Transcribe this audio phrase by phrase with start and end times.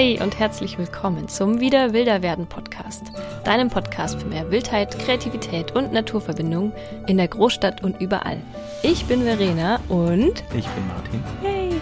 [0.00, 3.02] Hi und herzlich willkommen zum Wieder Wilder werden Podcast,
[3.44, 6.72] deinem Podcast für mehr Wildheit, Kreativität und Naturverbindung
[7.08, 8.40] in der Großstadt und überall.
[8.84, 11.24] Ich bin Verena und ich bin Martin.
[11.42, 11.80] Hey!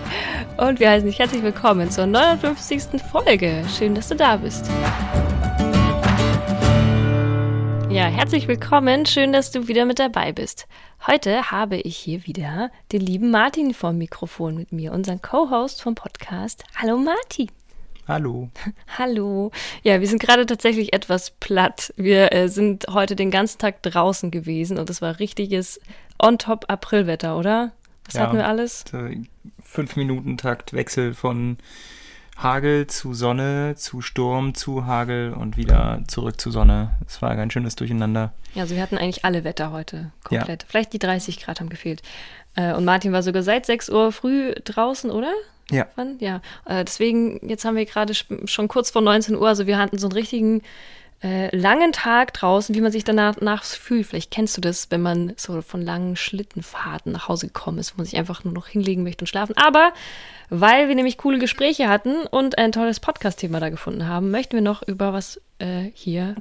[0.56, 3.00] Und wir heißen dich herzlich willkommen zur 59.
[3.12, 3.62] Folge.
[3.76, 4.70] Schön, dass du da bist.
[8.10, 9.04] Herzlich willkommen.
[9.04, 10.66] Schön, dass du wieder mit dabei bist.
[11.06, 15.94] Heute habe ich hier wieder den lieben Martin vom Mikrofon mit mir, unseren Co-Host vom
[15.94, 16.64] Podcast.
[16.74, 17.50] Hallo Martin.
[18.08, 18.48] Hallo.
[18.98, 19.52] Hallo.
[19.82, 21.92] Ja, wir sind gerade tatsächlich etwas platt.
[21.96, 25.78] Wir äh, sind heute den ganzen Tag draußen gewesen und es war richtiges
[26.18, 27.72] On-Top-Aprilwetter, oder?
[28.06, 28.84] Was ja, hatten wir alles?
[29.62, 31.58] Fünf Minuten Takt Wechsel von
[32.38, 36.96] Hagel zu Sonne, zu Sturm, zu Hagel und wieder zurück zu Sonne.
[37.04, 38.32] Es war ein ganz schönes Durcheinander.
[38.54, 40.62] Ja, also wir hatten eigentlich alle Wetter heute komplett.
[40.62, 40.68] Ja.
[40.68, 42.00] Vielleicht die 30 Grad haben gefehlt.
[42.54, 45.32] Äh, und Martin war sogar seit 6 Uhr früh draußen, oder?
[45.70, 45.88] Ja.
[45.96, 46.16] Wann?
[46.20, 46.40] Ja.
[46.64, 50.06] Äh, deswegen, jetzt haben wir gerade schon kurz vor 19 Uhr, also wir hatten so
[50.06, 50.62] einen richtigen
[51.22, 54.06] äh, langen Tag draußen, wie man sich danach nach fühlt.
[54.06, 57.98] Vielleicht kennst du das, wenn man so von langen Schlittenfahrten nach Hause gekommen ist, wo
[57.98, 59.56] man sich einfach nur noch hinlegen möchte und schlafen.
[59.56, 59.92] Aber
[60.48, 64.62] weil wir nämlich coole Gespräche hatten und ein tolles Podcast-Thema da gefunden haben, möchten wir
[64.62, 66.36] noch über was äh, hier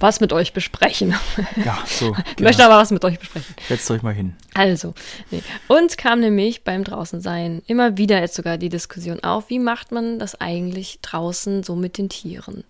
[0.00, 1.14] was mit euch besprechen.
[1.64, 2.16] Ja, so.
[2.36, 3.54] Ich möchte aber was mit euch besprechen.
[3.68, 4.34] Setzt euch mal hin.
[4.54, 4.94] Also,
[5.30, 5.42] nee.
[5.68, 10.18] uns kam nämlich beim Draußensein immer wieder jetzt sogar die Diskussion auf, wie macht man
[10.18, 12.64] das eigentlich draußen so mit den Tieren?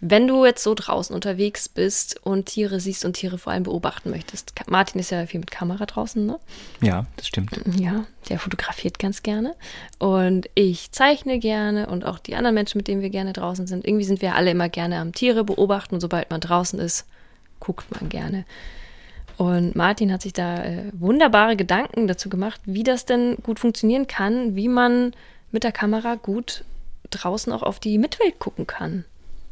[0.00, 4.10] Wenn du jetzt so draußen unterwegs bist und Tiere siehst und Tiere vor allem beobachten
[4.10, 4.52] möchtest.
[4.68, 6.38] Martin ist ja viel mit Kamera draußen, ne?
[6.82, 7.58] Ja, das stimmt.
[7.78, 9.54] Ja, der fotografiert ganz gerne.
[9.98, 13.86] Und ich zeichne gerne und auch die anderen Menschen, mit denen wir gerne draußen sind.
[13.86, 17.06] Irgendwie sind wir alle immer gerne am Tiere beobachten und sobald man draußen ist,
[17.58, 18.44] guckt man gerne.
[19.38, 24.06] Und Martin hat sich da äh, wunderbare Gedanken dazu gemacht, wie das denn gut funktionieren
[24.06, 25.12] kann, wie man
[25.52, 26.64] mit der Kamera gut
[27.10, 29.04] draußen auch auf die Mitwelt gucken kann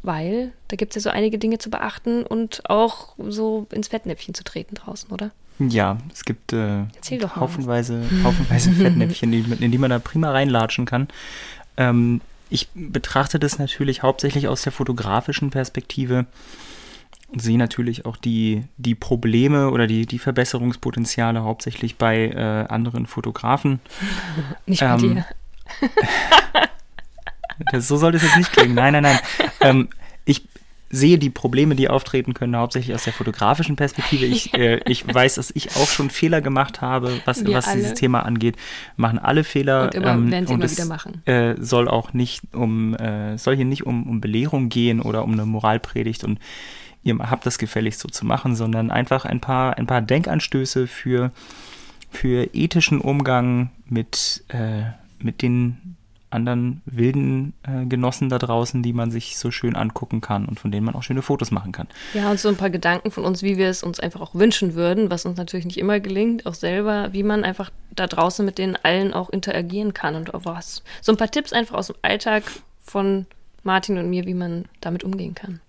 [0.04, 4.34] weil da gibt es ja so einige Dinge zu beachten und auch so ins Fettnäpfchen
[4.34, 5.31] zu treten draußen, oder?
[5.59, 6.84] Ja, es gibt äh,
[7.37, 11.09] haufenweise, haufenweise Fettnäpfchen, in die man da prima reinlatschen kann.
[11.76, 12.20] Ähm,
[12.50, 16.26] ich betrachte das natürlich hauptsächlich aus der fotografischen Perspektive
[17.32, 23.06] und sehe natürlich auch die, die Probleme oder die, die Verbesserungspotenziale hauptsächlich bei äh, anderen
[23.06, 23.81] Fotografen.
[24.66, 25.26] Nicht bei ähm, dir.
[27.70, 28.75] Das, so sollte es jetzt nicht klingen.
[28.75, 29.19] Nein, nein, nein.
[29.60, 29.88] Ähm,
[30.25, 30.47] ich
[30.91, 34.26] sehe die Probleme, die auftreten können, hauptsächlich aus der fotografischen Perspektive.
[34.26, 38.20] Ich, äh, ich weiß, dass ich auch schon Fehler gemacht habe, was, was dieses Thema
[38.20, 38.56] angeht.
[38.97, 39.84] Machen alle Fehler.
[39.84, 41.26] Und immer, ähm, werden sie und immer es, wieder machen.
[41.26, 45.32] Äh, soll auch nicht um, äh, soll hier nicht um, um Belehrung gehen oder um
[45.32, 46.38] eine Moralpredigt und
[47.03, 51.32] ihr habt das gefälligst so zu machen, sondern einfach ein paar, ein paar Denkanstöße für,
[52.10, 54.84] für ethischen Umgang mit, äh,
[55.19, 55.97] mit den
[56.34, 60.70] anderen wilden äh, Genossen da draußen, die man sich so schön angucken kann und von
[60.70, 61.88] denen man auch schöne Fotos machen kann.
[62.12, 64.74] Ja, und so ein paar Gedanken von uns, wie wir es uns einfach auch wünschen
[64.74, 68.58] würden, was uns natürlich nicht immer gelingt, auch selber, wie man einfach da draußen mit
[68.58, 70.82] denen allen auch interagieren kann und auch was.
[71.00, 72.42] So ein paar Tipps einfach aus dem Alltag
[72.84, 73.26] von
[73.62, 75.60] Martin und mir, wie man damit umgehen kann.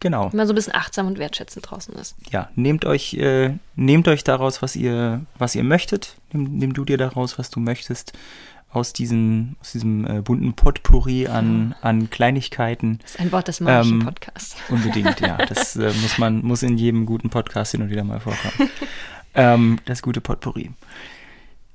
[0.00, 0.32] Genau.
[0.32, 2.16] Wie man so ein bisschen achtsam und wertschätzend draußen ist.
[2.30, 6.16] Ja, nehmt euch, äh, nehmt euch daraus, was ihr, was ihr möchtet.
[6.32, 8.12] Nimm, nimm du dir daraus, was du möchtest
[8.70, 12.98] aus, diesen, aus diesem äh, bunten Potpourri an, an Kleinigkeiten.
[13.02, 14.56] Das ist ein Wort des magischen ähm, Podcasts.
[14.68, 15.36] Unbedingt, ja.
[15.38, 18.70] Das äh, muss man, muss in jedem guten Podcast hin und wieder mal vorkommen.
[19.34, 20.70] ähm, das gute Potpourri.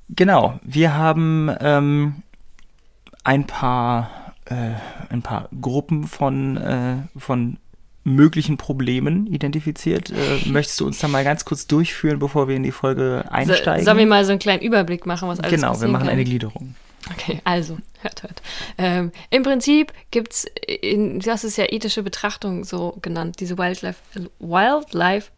[0.09, 2.23] Genau, wir haben ähm,
[3.23, 4.73] ein paar, äh,
[5.09, 7.57] ein paar Gruppen von, äh, von
[8.03, 10.11] möglichen Problemen identifiziert.
[10.11, 13.81] Äh, möchtest du uns da mal ganz kurz durchführen, bevor wir in die Folge einsteigen?
[13.81, 16.13] So, sollen wir mal so einen kleinen Überblick machen, was alles Genau, wir machen kann?
[16.13, 16.75] eine Gliederung.
[17.09, 18.41] Okay, also, hört, hört.
[18.77, 20.45] Ähm, Im Prinzip gibt es,
[21.25, 23.99] das ist ja ethische Betrachtung so genannt, diese Wildlife,
[24.39, 25.31] Wildlife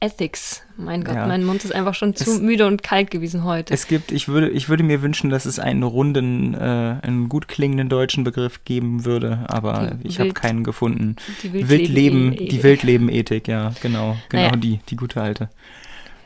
[0.00, 0.62] Ethics.
[0.76, 1.26] Mein Gott, ja.
[1.26, 3.74] mein Mund ist einfach schon zu es, müde und kalt gewesen heute.
[3.74, 6.58] Es gibt, ich würde, ich würde mir wünschen, dass es einen runden, äh,
[7.02, 11.16] einen gut klingenden deutschen Begriff geben würde, aber die ich habe keinen gefunden.
[11.42, 14.56] Die Wildleben, Wildleben die Wildleben-Ethik, ja, genau, genau naja.
[14.56, 15.48] die, die gute alte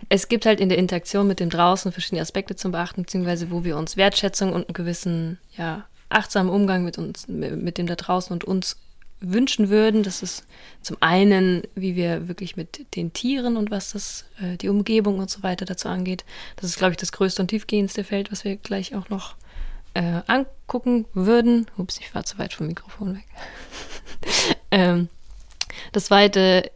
[0.09, 3.65] es gibt halt in der Interaktion mit dem draußen verschiedene Aspekte zum Beachten, beziehungsweise wo
[3.65, 8.33] wir uns Wertschätzung und einen gewissen, ja, achtsamen Umgang mit uns, mit dem da draußen
[8.33, 8.77] und uns
[9.23, 10.03] wünschen würden.
[10.03, 10.47] Das ist
[10.83, 15.31] zum einen, wie wir wirklich mit den Tieren und was das, äh, die Umgebung und
[15.31, 16.25] so weiter dazu angeht.
[16.57, 19.37] Das ist, glaube ich, das größte und tiefgehendste Feld, was wir gleich auch noch
[19.95, 21.67] äh, angucken würden.
[21.77, 23.27] Ups, ich war zu weit vom Mikrofon weg.
[24.71, 25.09] ähm,
[25.93, 26.71] das zweite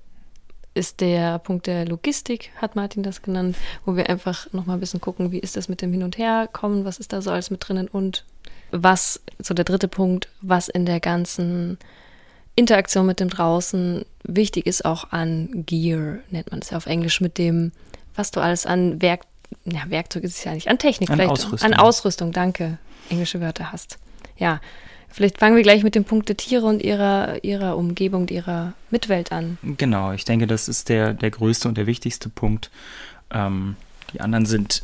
[0.75, 3.57] ist der Punkt der Logistik, hat Martin das genannt,
[3.87, 6.85] wo wir einfach nochmal ein bisschen gucken, wie ist das mit dem Hin- und Herkommen,
[6.85, 8.25] was ist da so alles mit drinnen und
[8.71, 11.79] was, so der dritte Punkt, was in der ganzen
[12.57, 17.21] Interaktion mit dem draußen wichtig ist, auch an Gear, nennt man es ja auf Englisch,
[17.21, 17.71] mit dem,
[18.15, 19.21] was du alles an Werk,
[19.67, 21.73] ja, Werkzeug ist es ja nicht, an Technik An vielleicht, Ausrüstung.
[21.73, 22.79] an Ausrüstung, danke,
[23.11, 23.99] englische Wörter hast.
[24.39, 24.61] Ja,
[25.11, 29.33] vielleicht fangen wir gleich mit dem Punkt der Tiere und ihrer, ihrer Umgebung, ihrer Mitwelt
[29.33, 29.59] an.
[29.63, 32.71] Genau, ich denke, das ist der, der größte und der wichtigste Punkt.
[33.31, 33.77] Ähm,
[34.13, 34.83] die anderen sind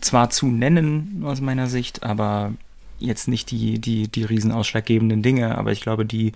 [0.00, 2.54] zwar zu nennen aus meiner Sicht, aber
[3.00, 5.58] jetzt nicht die, die, die riesen ausschlaggebenden Dinge.
[5.58, 6.32] Aber ich glaube, die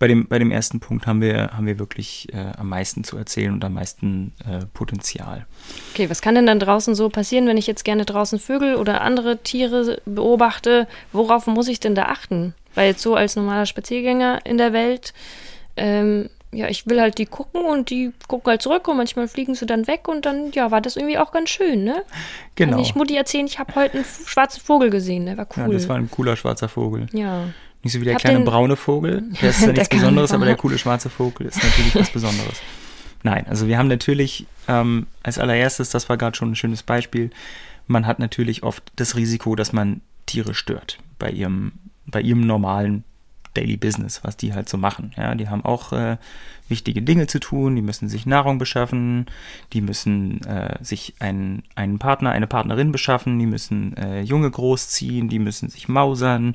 [0.00, 3.18] bei dem, bei dem ersten Punkt haben wir, haben wir wirklich äh, am meisten zu
[3.18, 5.46] erzählen und am meisten äh, Potenzial.
[5.92, 9.02] Okay, was kann denn dann draußen so passieren, wenn ich jetzt gerne draußen Vögel oder
[9.02, 10.88] andere Tiere beobachte?
[11.12, 12.54] Worauf muss ich denn da achten?
[12.74, 15.12] Weil jetzt so als normaler Spaziergänger in der Welt,
[15.76, 19.54] ähm, ja, ich will halt die gucken und die gucken halt zurück und manchmal fliegen
[19.54, 22.02] sie dann weg und dann, ja, war das irgendwie auch ganz schön, ne?
[22.56, 22.72] Genau.
[22.72, 25.74] Kann ich Mutti erzählen, ich habe heute einen schwarzen Vogel gesehen, der war Ja, cool.
[25.74, 27.06] das war ein cooler schwarzer Vogel.
[27.12, 27.44] ja.
[27.82, 29.22] Nicht so wie der Hab kleine braune Vogel.
[29.40, 30.48] Der ist ja nichts Besonderes, aber war.
[30.48, 32.60] der coole schwarze Vogel ist natürlich was Besonderes.
[33.22, 37.30] Nein, also wir haben natürlich ähm, als allererstes, das war gerade schon ein schönes Beispiel,
[37.86, 41.72] man hat natürlich oft das Risiko, dass man Tiere stört bei ihrem,
[42.04, 43.04] bei ihrem normalen
[43.54, 45.12] Daily Business, was die halt so machen.
[45.16, 46.16] Ja, die haben auch äh,
[46.68, 49.26] wichtige Dinge zu tun, die müssen sich Nahrung beschaffen,
[49.72, 55.28] die müssen äh, sich einen, einen Partner, eine Partnerin beschaffen, die müssen äh, Junge großziehen,
[55.28, 56.54] die müssen sich mausern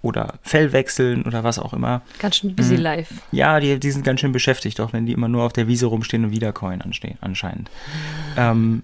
[0.00, 2.02] oder Fell wechseln oder was auch immer.
[2.18, 2.80] Ganz schön busy Mhm.
[2.82, 3.14] life.
[3.32, 5.86] Ja, die, die sind ganz schön beschäftigt, auch wenn die immer nur auf der Wiese
[5.86, 7.70] rumstehen und wiedercoin anstehen, anscheinend.
[8.36, 8.82] Ähm,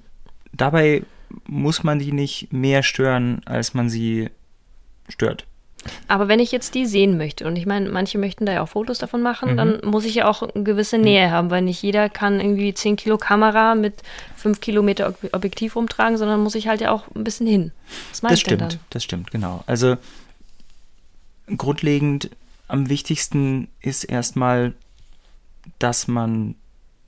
[0.52, 1.02] dabei
[1.46, 4.30] muss man die nicht mehr stören, als man sie
[5.08, 5.46] stört.
[6.08, 8.68] Aber wenn ich jetzt die sehen möchte, und ich meine, manche möchten da ja auch
[8.68, 9.56] Fotos davon machen, Mhm.
[9.56, 12.96] dann muss ich ja auch eine gewisse Nähe haben, weil nicht jeder kann irgendwie 10
[12.96, 13.94] Kilo Kamera mit
[14.36, 17.72] 5 Kilometer Ob- Objektiv rumtragen, sondern muss ich halt ja auch ein bisschen hin.
[18.10, 19.64] Was Das stimmt, das stimmt, genau.
[19.66, 19.96] Also
[21.56, 22.30] grundlegend
[22.68, 24.74] am wichtigsten ist erstmal,
[25.78, 26.54] dass man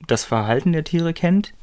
[0.07, 1.53] das Verhalten der Tiere kennt.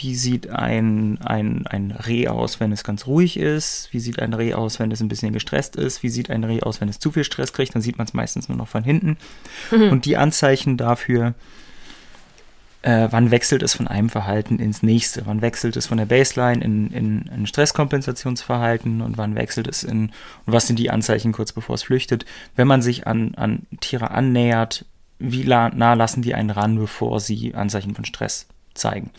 [0.00, 3.88] Wie sieht ein, ein, ein Reh aus, wenn es ganz ruhig ist?
[3.90, 6.04] Wie sieht ein Reh aus, wenn es ein bisschen gestresst ist?
[6.04, 7.74] Wie sieht ein Reh aus, wenn es zu viel Stress kriegt?
[7.74, 9.16] Dann sieht man es meistens nur noch von hinten.
[9.90, 11.34] Und die Anzeichen dafür,
[12.82, 15.26] äh, wann wechselt es von einem Verhalten ins nächste?
[15.26, 20.10] Wann wechselt es von der Baseline in, in ein Stresskompensationsverhalten und wann wechselt es in,
[20.46, 22.24] und was sind die Anzeichen kurz bevor es flüchtet?
[22.54, 24.84] Wenn man sich an, an Tiere annähert,
[25.18, 29.10] wie la- nah lassen die einen ran, bevor sie Anzeichen von Stress zeigen?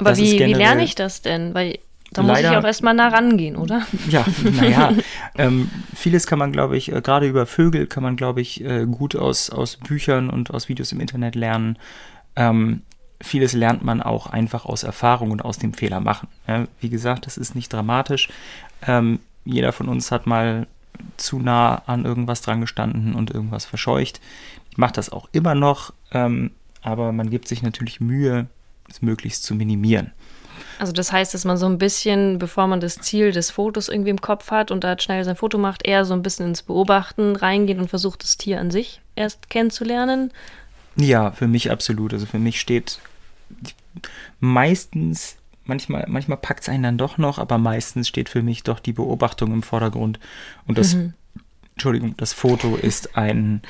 [0.00, 1.54] Aber wie, wie lerne ich das denn?
[1.54, 1.78] Weil
[2.12, 3.86] da muss ich auch erstmal nah rangehen, oder?
[4.08, 4.92] Ja, naja,
[5.38, 8.86] ähm, vieles kann man, glaube ich, äh, gerade über Vögel kann man, glaube ich, äh,
[8.86, 11.78] gut aus, aus Büchern und aus Videos im Internet lernen.
[12.34, 12.82] Ähm,
[13.20, 16.28] vieles lernt man auch einfach aus Erfahrung und aus dem Fehler machen.
[16.48, 18.28] Ja, wie gesagt, das ist nicht dramatisch.
[18.86, 20.66] Ähm, jeder von uns hat mal
[21.16, 24.20] zu nah an irgendwas dran gestanden und irgendwas verscheucht.
[24.70, 26.50] Ich mache das auch immer noch, ähm,
[26.82, 28.46] aber man gibt sich natürlich Mühe,
[29.02, 30.12] möglichst zu minimieren.
[30.78, 34.10] Also das heißt, dass man so ein bisschen, bevor man das Ziel des Fotos irgendwie
[34.10, 37.36] im Kopf hat und da schnell sein Foto macht, eher so ein bisschen ins Beobachten
[37.36, 40.32] reingeht und versucht, das Tier an sich erst kennenzulernen.
[40.96, 42.14] Ja, für mich absolut.
[42.14, 42.98] Also für mich steht
[44.40, 48.80] meistens, manchmal, manchmal packt es einen dann doch noch, aber meistens steht für mich doch
[48.80, 50.18] die Beobachtung im Vordergrund.
[50.66, 50.96] Und das,
[51.74, 53.60] Entschuldigung, das Foto ist ein,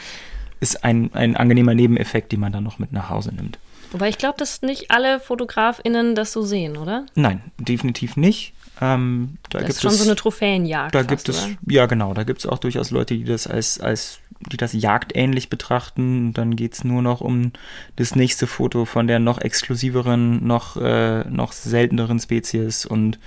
[0.61, 3.59] ist ein, ein angenehmer Nebeneffekt, den man dann noch mit nach Hause nimmt.
[3.93, 7.07] Wobei ich glaube, dass nicht alle FotografInnen das so sehen, oder?
[7.15, 8.53] Nein, definitiv nicht.
[8.81, 10.95] Ähm, da Das gibt ist schon es, so eine Trophäenjagd.
[10.95, 11.57] da fast, gibt es, oder?
[11.69, 14.21] ja genau, da gibt es auch durchaus Leute, die das als, als
[14.51, 16.29] die das jagdähnlich betrachten.
[16.29, 17.53] Und dann geht es nur noch um
[17.97, 23.19] das nächste Foto von der noch exklusiveren, noch, äh, noch selteneren Spezies und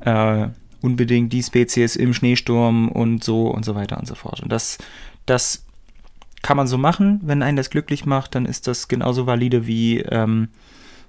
[0.00, 0.48] äh,
[0.80, 4.40] unbedingt die Spezies im Schneesturm und so und so weiter und so fort.
[4.42, 4.78] Und das,
[5.26, 5.64] das
[6.42, 7.20] kann man so machen.
[7.22, 10.48] Wenn einen das glücklich macht, dann ist das genauso valide wie, ähm,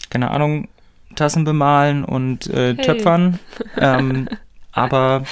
[0.09, 0.67] keine Ahnung,
[1.15, 2.85] Tassen bemalen und äh, Hey.
[2.85, 3.39] töpfern.
[3.77, 4.27] Ähm,
[4.71, 5.23] aber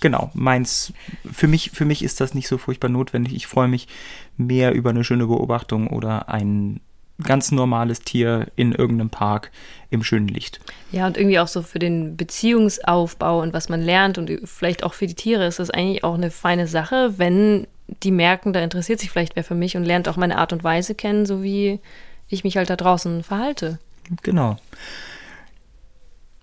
[0.00, 0.92] genau, meins,
[1.30, 3.34] für mich, für mich ist das nicht so furchtbar notwendig.
[3.34, 3.88] Ich freue mich
[4.36, 6.80] mehr über eine schöne Beobachtung oder ein
[7.22, 9.50] ganz normales Tier in irgendeinem Park
[9.90, 10.60] im schönen Licht.
[10.92, 14.92] Ja, und irgendwie auch so für den Beziehungsaufbau und was man lernt und vielleicht auch
[14.94, 17.66] für die Tiere ist das eigentlich auch eine feine Sache, wenn
[18.02, 20.64] die merken, da interessiert sich vielleicht wer für mich und lernt auch meine Art und
[20.64, 21.80] Weise kennen, so wie
[22.28, 23.78] ich mich halt da draußen verhalte.
[24.22, 24.56] Genau.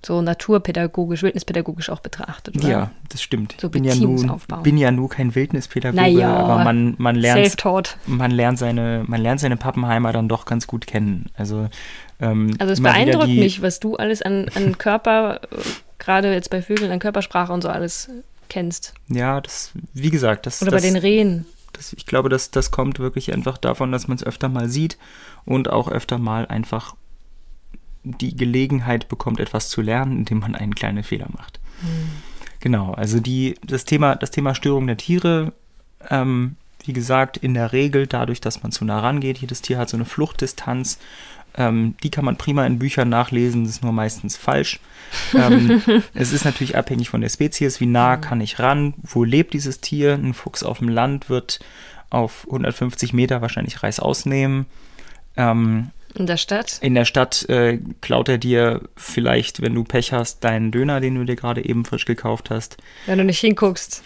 [0.06, 2.70] so naturpädagogisch, wildnispädagogisch auch betrachtet, oder?
[2.70, 3.56] Ja, das stimmt.
[3.60, 7.64] So bin ja nun, bin ja nur kein Wildnispädagoge, Naja, aber man, man lernt
[8.06, 11.30] man lernt seine man lernt seine Pappenheimer dann doch ganz gut kennen.
[11.36, 11.70] Also
[12.20, 15.58] ähm, Also es beeindruckt mich, was du alles an, an Körper, äh,
[16.00, 18.10] gerade jetzt bei Vögeln, an Körpersprache und so alles
[18.54, 18.94] kennst.
[19.10, 21.46] Ja, das wie gesagt, das Oder das, bei den Rehen.
[21.74, 24.98] das ich glaube, das das kommt wirklich einfach davon, dass man es öfter mal sieht
[25.46, 26.96] und auch öfter mal einfach
[28.04, 31.60] die Gelegenheit bekommt, etwas zu lernen, indem man einen kleinen Fehler macht.
[32.60, 35.54] Genau, also die, das, Thema, das Thema Störung der Tiere,
[36.10, 36.56] ähm,
[36.86, 39.98] wie gesagt, in der Regel dadurch, dass man zu nah rangeht, jedes Tier hat so
[39.98, 41.00] eine Fluchtdistanz,
[41.58, 44.80] ähm, die kann man prima in Büchern nachlesen, das ist nur meistens falsch.
[45.34, 45.82] Ähm,
[46.14, 49.82] es ist natürlich abhängig von der Spezies, wie nah kann ich ran, wo lebt dieses
[49.82, 50.14] Tier.
[50.14, 51.60] Ein Fuchs auf dem Land wird
[52.10, 54.66] auf 150 Meter wahrscheinlich reißaus nehmen.
[55.36, 56.78] Ähm, In der Stadt.
[56.82, 61.16] in der Stadt äh, klaut er dir vielleicht, wenn du Pech hast, deinen Döner, den
[61.16, 62.78] du dir gerade eben frisch gekauft hast.
[63.08, 64.04] Wenn du nicht hinguckst.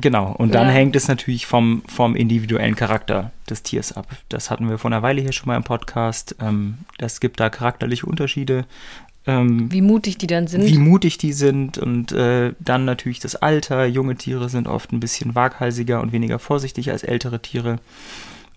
[0.00, 0.72] Genau, und dann Ja.
[0.72, 4.06] hängt es natürlich vom, vom individuellen Charakter des Tiers ab.
[4.30, 6.34] Das hatten wir vor einer Weile hier schon mal im Podcast.
[6.40, 8.64] Ähm, das gibt da charakterliche Unterschiede,
[9.26, 10.64] ähm, Wie mutig die dann sind.
[10.66, 13.84] wie mutig die sind und äh, dann natürlich das Alter.
[13.86, 17.78] Junge Tiere sind oft ein bisschen waghalsiger und weniger vorsichtig als ältere Tiere.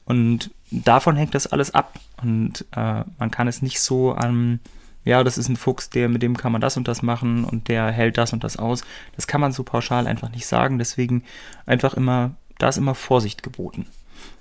[0.05, 1.99] Und davon hängt das alles ab.
[2.23, 4.59] Und äh, man kann es nicht so an,
[5.05, 7.67] ja, das ist ein Fuchs, der, mit dem kann man das und das machen und
[7.69, 8.83] der hält das und das aus.
[9.15, 10.79] Das kann man so pauschal einfach nicht sagen.
[10.79, 11.23] Deswegen
[11.67, 13.85] einfach immer, da ist immer Vorsicht geboten.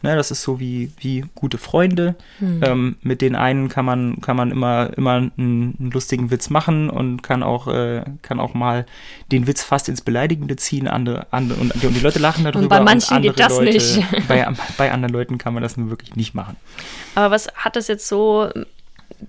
[0.02, 2.14] Ne, das ist so wie, wie gute Freunde.
[2.40, 6.90] Ähm, mit den einen kann man, kann man immer, immer einen, einen lustigen Witz machen
[6.90, 8.85] und kann auch, äh, kann auch mal
[9.33, 10.88] den Witz fast ins Beleidigende ziehen.
[10.88, 12.68] Andere, andere, und, und die Leute lachen darüber.
[12.68, 14.02] bei manchen andere geht das Leute, nicht.
[14.28, 16.56] Bei, bei anderen Leuten kann man das nur wirklich nicht machen.
[17.14, 18.50] Aber was hat das jetzt so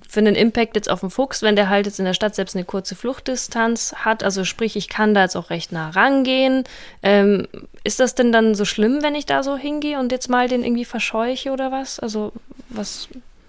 [0.08, 2.56] für einen Impact jetzt auf den Fuchs, wenn der halt jetzt in der Stadt selbst
[2.56, 4.24] eine kurze Fluchtdistanz hat?
[4.24, 6.64] Also sprich, ich kann da jetzt auch recht nah rangehen.
[7.04, 7.48] Ähm,
[7.84, 10.64] ist das denn dann so schlimm, wenn ich da so hingehe und jetzt mal den
[10.64, 12.00] irgendwie verscheuche oder was?
[12.00, 12.32] Also
[12.70, 13.08] was?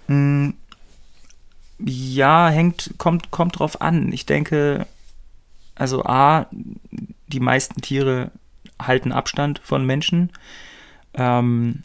[0.08, 0.50] Mm,
[1.78, 4.12] Ja, hängt, kommt, kommt drauf an.
[4.12, 4.86] Ich denke,
[5.74, 6.46] also A,
[7.26, 8.30] die meisten Tiere
[8.80, 10.30] halten Abstand von Menschen.
[11.14, 11.82] Ähm,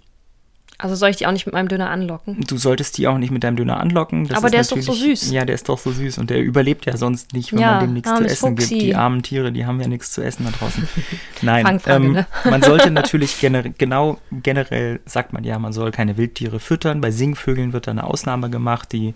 [0.82, 2.42] Also soll ich die auch nicht mit meinem Döner anlocken?
[2.48, 4.28] du solltest die auch nicht mit deinem Döner anlocken.
[4.28, 5.32] Das Aber der ist doch so süß.
[5.32, 7.80] Ja, der ist doch so süß und der überlebt ja sonst nicht, wenn Ja, man
[7.82, 8.70] dem nichts zu essen Fuchsi.
[8.70, 8.82] gibt.
[8.82, 10.88] Die armen Tiere, die haben ja nichts zu essen da draußen.
[11.42, 12.28] Nein, ähm, ne?
[12.50, 17.02] man sollte natürlich gener genau generell sagt man ja, man soll keine Wildtiere füttern.
[17.02, 18.92] Bei Singvögeln wird da eine Ausnahme gemacht.
[18.92, 19.14] Die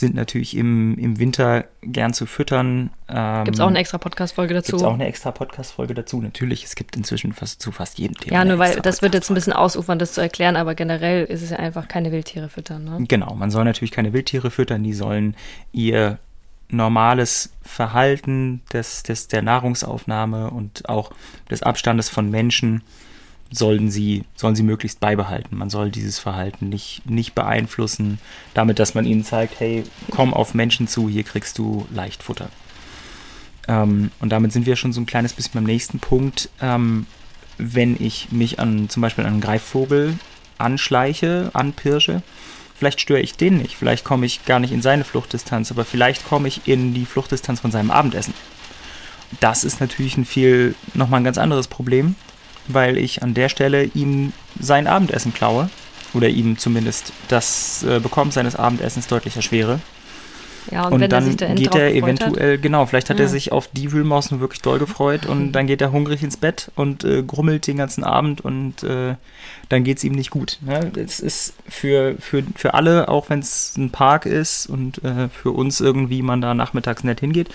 [0.00, 2.90] sind natürlich im, im Winter gern zu füttern.
[3.08, 4.72] Ähm, Gibt es auch eine extra Podcast-Folge dazu?
[4.72, 6.20] Gibt's auch eine extra Podcast-Folge dazu.
[6.20, 8.36] Natürlich, es gibt inzwischen fast, zu fast jedem Thema.
[8.36, 11.42] ja, nur weil das wird jetzt ein bisschen ausufern, das zu erklären, aber generell ist
[11.42, 12.84] es ja einfach keine Wildtiere füttern.
[12.84, 13.04] Ne?
[13.06, 15.36] Genau, man soll natürlich keine Wildtiere füttern, die sollen
[15.72, 16.18] ihr
[16.68, 21.12] normales Verhalten des, des, der Nahrungsaufnahme und auch
[21.50, 22.82] des Abstandes von Menschen
[23.50, 25.56] sollen sie, sollen sie möglichst beibehalten.
[25.56, 28.18] Man soll dieses Verhalten nicht, nicht beeinflussen,
[28.54, 32.48] damit, dass man ihnen zeigt, hey, komm auf Menschen zu, hier kriegst du leicht Futter.
[33.68, 36.48] Ähm, und damit sind wir schon so ein kleines bisschen beim nächsten Punkt.
[36.60, 37.06] Ähm,
[37.58, 40.18] wenn ich mich an zum Beispiel an einen Greifvogel
[40.58, 42.22] anschleiche, anpirsche,
[42.74, 46.26] vielleicht störe ich den nicht, vielleicht komme ich gar nicht in seine Fluchtdistanz, aber vielleicht
[46.26, 48.34] komme ich in die Fluchtdistanz von seinem Abendessen.
[49.40, 52.16] Das ist natürlich ein viel, nochmal ein ganz anderes Problem,
[52.74, 55.68] weil ich an der Stelle ihm sein Abendessen klaue
[56.14, 59.80] oder ihm zumindest das äh, Bekommen seines Abendessens deutlich erschwere.
[60.70, 63.18] Ja, und, Und, wenn er dann innen geht er gefreut hat, eventuell, genau, vielleicht hat
[63.18, 63.24] Ja.
[63.24, 66.36] er sich auf die Wühlmaus nur wirklich doll gefreut und dann geht er hungrig ins
[66.36, 69.14] Bett und äh, grummelt den ganzen Abend und äh,
[69.70, 70.58] dann geht es ihm nicht gut.
[70.60, 70.90] Ne?
[70.96, 75.52] Es ist für, für, für alle, auch wenn es ein Park ist und äh, für
[75.52, 77.48] uns irgendwie man da nachmittags nett hingeht,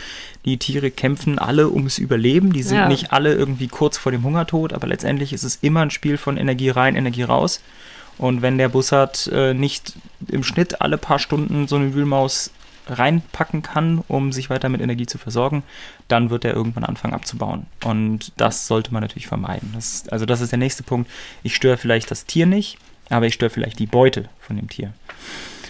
[0.45, 2.53] die Tiere kämpfen alle ums Überleben.
[2.53, 2.87] Die sind Ja.
[2.87, 6.37] nicht alle irgendwie kurz vor dem Hungertod, aber letztendlich ist es immer ein Spiel von
[6.37, 7.59] Energie rein, Energie raus.
[8.17, 9.93] Und wenn der Bussard äh, nicht
[10.29, 12.49] im Schnitt alle paar Stunden so eine Wühlmaus
[12.87, 15.63] reinpacken kann, um sich weiter mit Energie zu versorgen,
[16.07, 17.65] dann wird er irgendwann anfangen abzubauen.
[17.83, 19.71] Und das sollte man natürlich vermeiden.
[19.73, 21.09] Das, also das ist der nächste Punkt.
[21.43, 22.77] Ich störe vielleicht das Tier nicht,
[23.09, 24.93] aber ich störe vielleicht die Beute von dem Tier.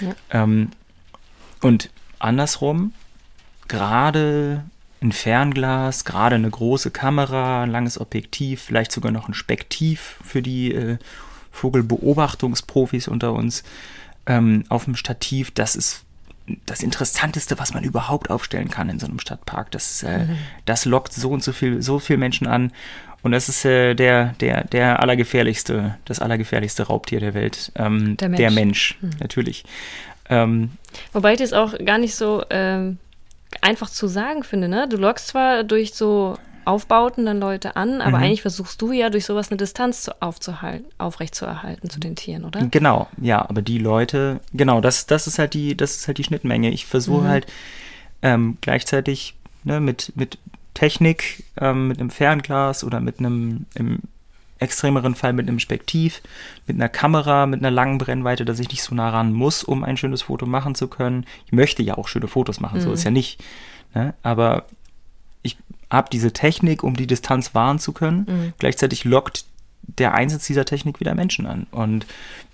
[0.01, 0.15] Ja.
[0.31, 0.71] Ähm,
[1.61, 2.93] und andersrum,
[3.67, 4.63] gerade
[5.01, 10.41] ein Fernglas, gerade eine große Kamera, ein langes Objektiv, vielleicht sogar noch ein Spektiv für
[10.41, 10.97] die äh,
[11.51, 13.63] Vogelbeobachtungsprofis unter uns
[14.25, 16.04] ähm, auf dem Stativ, das ist
[16.65, 19.71] das Interessanteste, was man überhaupt aufstellen kann in so einem Stadtpark.
[19.71, 20.25] Das, äh,
[20.65, 22.71] das lockt so und so viel, so viel Menschen an.
[23.23, 27.71] Und das ist äh, der, der, der allergefährlichste, das allergefährlichste Raubtier der Welt.
[27.75, 28.37] Ähm, Der Mensch.
[28.37, 29.63] Der Mensch, natürlich.
[30.29, 30.71] Ähm,
[31.11, 32.99] Wobei ich das auch gar nicht so, ähm,
[33.61, 34.87] einfach zu sagen finde, ne?
[34.87, 38.23] Du lockst zwar durch so Aufbauten dann Leute an, aber Mhm.
[38.23, 42.65] eigentlich versuchst du ja durch sowas eine Distanz zu, aufzuhalten, aufrechtzuerhalten zu den Tieren, oder?
[42.71, 46.23] Genau, ja, aber die Leute, genau, das, das ist halt die, das ist halt die
[46.23, 46.71] Schnittmenge.
[46.71, 47.27] Ich versuche Mhm.
[47.29, 47.47] halt
[48.21, 50.37] ähm, gleichzeitig ne, mit, mit
[50.73, 53.99] Technik, ähm, mit einem Fernglas oder mit einem, im
[54.57, 56.21] extremeren Fall mit einem Spektiv,
[56.65, 59.83] mit einer Kamera, mit einer langen Brennweite, dass ich nicht so nah ran muss, um
[59.83, 61.25] ein schönes Foto machen zu können.
[61.45, 62.93] Ich möchte ja auch schöne Fotos machen, so Mhm.
[62.93, 63.43] ist ja nicht.
[63.93, 64.13] Ne?
[64.23, 64.65] Aber
[65.89, 68.25] habe diese Technik, um die Distanz wahren zu können.
[68.27, 68.53] Mhm.
[68.57, 69.45] Gleichzeitig lockt
[69.83, 71.67] der Einsatz dieser Technik wieder Menschen an.
[71.71, 72.05] Und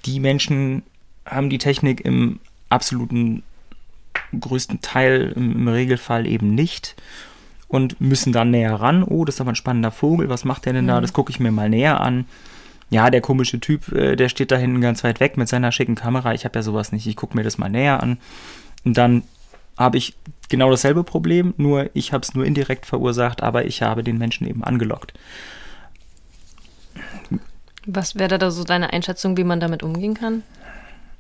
[0.06, 0.84] die Menschen
[1.26, 3.44] haben die Technik im absoluten
[4.38, 6.96] größten Teil, im, Regelfall eben nicht
[7.68, 9.04] und müssen dann näher ran.
[9.04, 10.30] Oh, das ist aber ein spannender Vogel.
[10.30, 10.98] Was macht der denn da?
[10.98, 11.02] Mhm.
[11.02, 12.26] Das gucke ich mir mal näher an.
[12.90, 15.96] Ja, der komische Typ, äh, der steht da hinten ganz weit weg mit seiner schicken
[15.96, 16.34] Kamera.
[16.34, 17.08] Ich habe ja sowas nicht.
[17.08, 18.18] Ich gucke mir das mal näher an.
[18.84, 19.24] Und dann
[19.78, 20.16] habe ich
[20.52, 24.46] genau dasselbe Problem, nur ich habe es nur indirekt verursacht, aber ich habe den Menschen
[24.46, 25.14] eben angelockt.
[27.88, 30.44] Was wäre da so deine Einschätzung, wie man damit umgehen kann?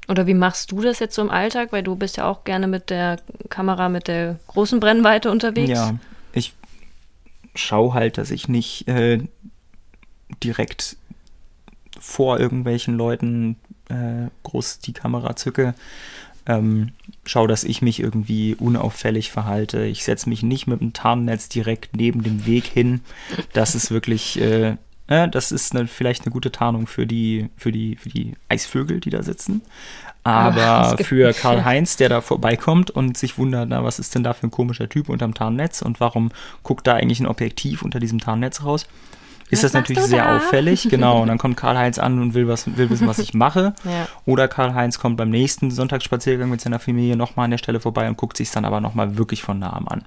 [0.07, 1.71] Oder wie machst du das jetzt so im Alltag?
[1.71, 3.17] Weil du bist ja auch gerne mit der
[3.49, 5.69] Kamera mit der großen Brennweite unterwegs.
[5.69, 5.95] Ja,
[6.33, 6.53] ich
[7.55, 9.19] schaue halt, dass ich nicht äh,
[10.43, 10.97] direkt
[11.99, 13.55] vor irgendwelchen Leuten
[13.89, 15.73] äh, groß die Kamera zücke.
[16.47, 16.89] Ähm,
[17.25, 19.85] schau, dass ich mich irgendwie unauffällig verhalte.
[19.85, 23.01] Ich setze mich nicht mit dem Tarnnetz direkt neben dem Weg hin.
[23.53, 24.75] Das ist wirklich, äh,
[25.07, 28.99] äh, das ist eine, vielleicht eine gute Tarnung für die, für die, für die Eisvögel,
[28.99, 29.61] die da sitzen.
[30.23, 34.33] Aber gibt- für Karl-Heinz, der da vorbeikommt und sich wundert, na, was ist denn da
[34.33, 36.31] für ein komischer Typ unterm Tarnnetz und warum
[36.63, 38.85] guckt da eigentlich ein Objektiv unter diesem Tarnnetz raus?
[39.51, 40.37] Ist das natürlich sehr da?
[40.37, 41.21] auffällig, genau.
[41.21, 43.73] Und dann kommt Karl-Heinz an und will, was, will wissen, was ich mache.
[43.83, 44.07] Ja.
[44.25, 48.15] Oder Karl-Heinz kommt beim nächsten Sonntagsspaziergang mit seiner Familie nochmal an der Stelle vorbei und
[48.15, 50.03] guckt sich dann aber nochmal wirklich von nahem an.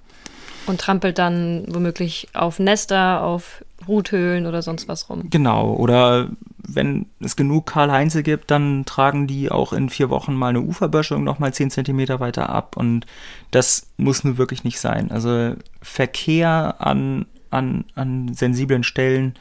[0.67, 5.29] Und trampelt dann womöglich auf Nester, auf Ruthöhlen oder sonst was rum.
[5.29, 5.75] Genau.
[5.75, 6.29] Oder
[6.67, 11.25] wenn es genug Karl-Heinze gibt, dann tragen die auch in vier Wochen mal eine Uferböschung
[11.25, 12.77] nochmal 10 Zentimeter weiter ab.
[12.77, 13.07] Und
[13.51, 15.11] das muss nun wirklich nicht sein.
[15.11, 19.35] Also Verkehr an, an, an sensiblen Stellen,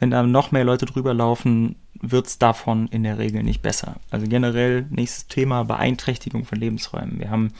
[0.00, 3.96] wenn da noch mehr Leute drüber laufen, wird es davon in der Regel nicht besser.
[4.10, 7.20] Also generell nächstes Thema Beeinträchtigung von Lebensräumen.
[7.20, 7.52] Wir haben,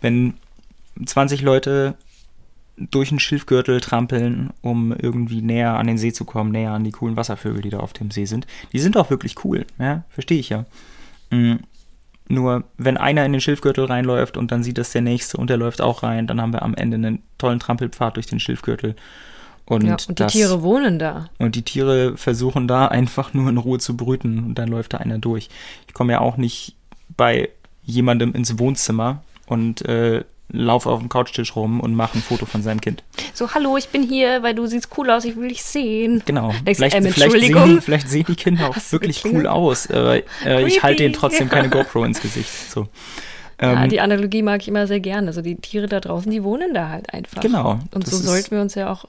[0.00, 0.34] wenn
[1.04, 1.96] 20 Leute
[2.76, 6.90] durch einen Schilfgürtel trampeln, um irgendwie näher an den See zu kommen, näher an die
[6.92, 8.46] coolen Wasservögel, die da auf dem See sind.
[8.72, 10.64] Die sind auch wirklich cool, ja, verstehe ich ja.
[12.28, 15.58] Nur wenn einer in den Schilfgürtel reinläuft und dann sieht das der nächste und der
[15.58, 18.96] läuft auch rein, dann haben wir am Ende einen tollen Trampelpfad durch den Schilfgürtel.
[19.66, 21.30] Und, ja, und die das, Tiere wohnen da.
[21.38, 24.98] und die Tiere versuchen da einfach nur in Ruhe zu brüten und dann läuft da
[24.98, 25.48] einer durch.
[25.86, 26.76] Ich komme ja auch nicht
[27.16, 27.50] bei
[27.82, 32.62] jemandem ins Wohnzimmer und äh, laufe auf dem Couchtisch rum und mache ein Foto von
[32.62, 33.02] seinem Kind.
[33.32, 36.22] So, hallo, ich bin hier, weil du siehst cool aus, ich will dich sehen.
[36.24, 36.52] Genau.
[36.64, 39.90] Denkst, Vielleicht, ähm, vielleicht, sehen vielleicht sehen die Kinder auch Hast wirklich cool aus.
[39.90, 41.20] Aber äh, ich halte denen Creepy.
[41.20, 42.50] trotzdem keine GoPro ins Gesicht.
[42.70, 42.88] So.
[43.60, 45.26] ja, Ähm, die Analogie mag ich immer sehr gerne.
[45.28, 47.40] Also die Tiere da draußen, die wohnen da halt einfach.
[47.42, 49.06] Genau, Und so sollten wir uns ja auch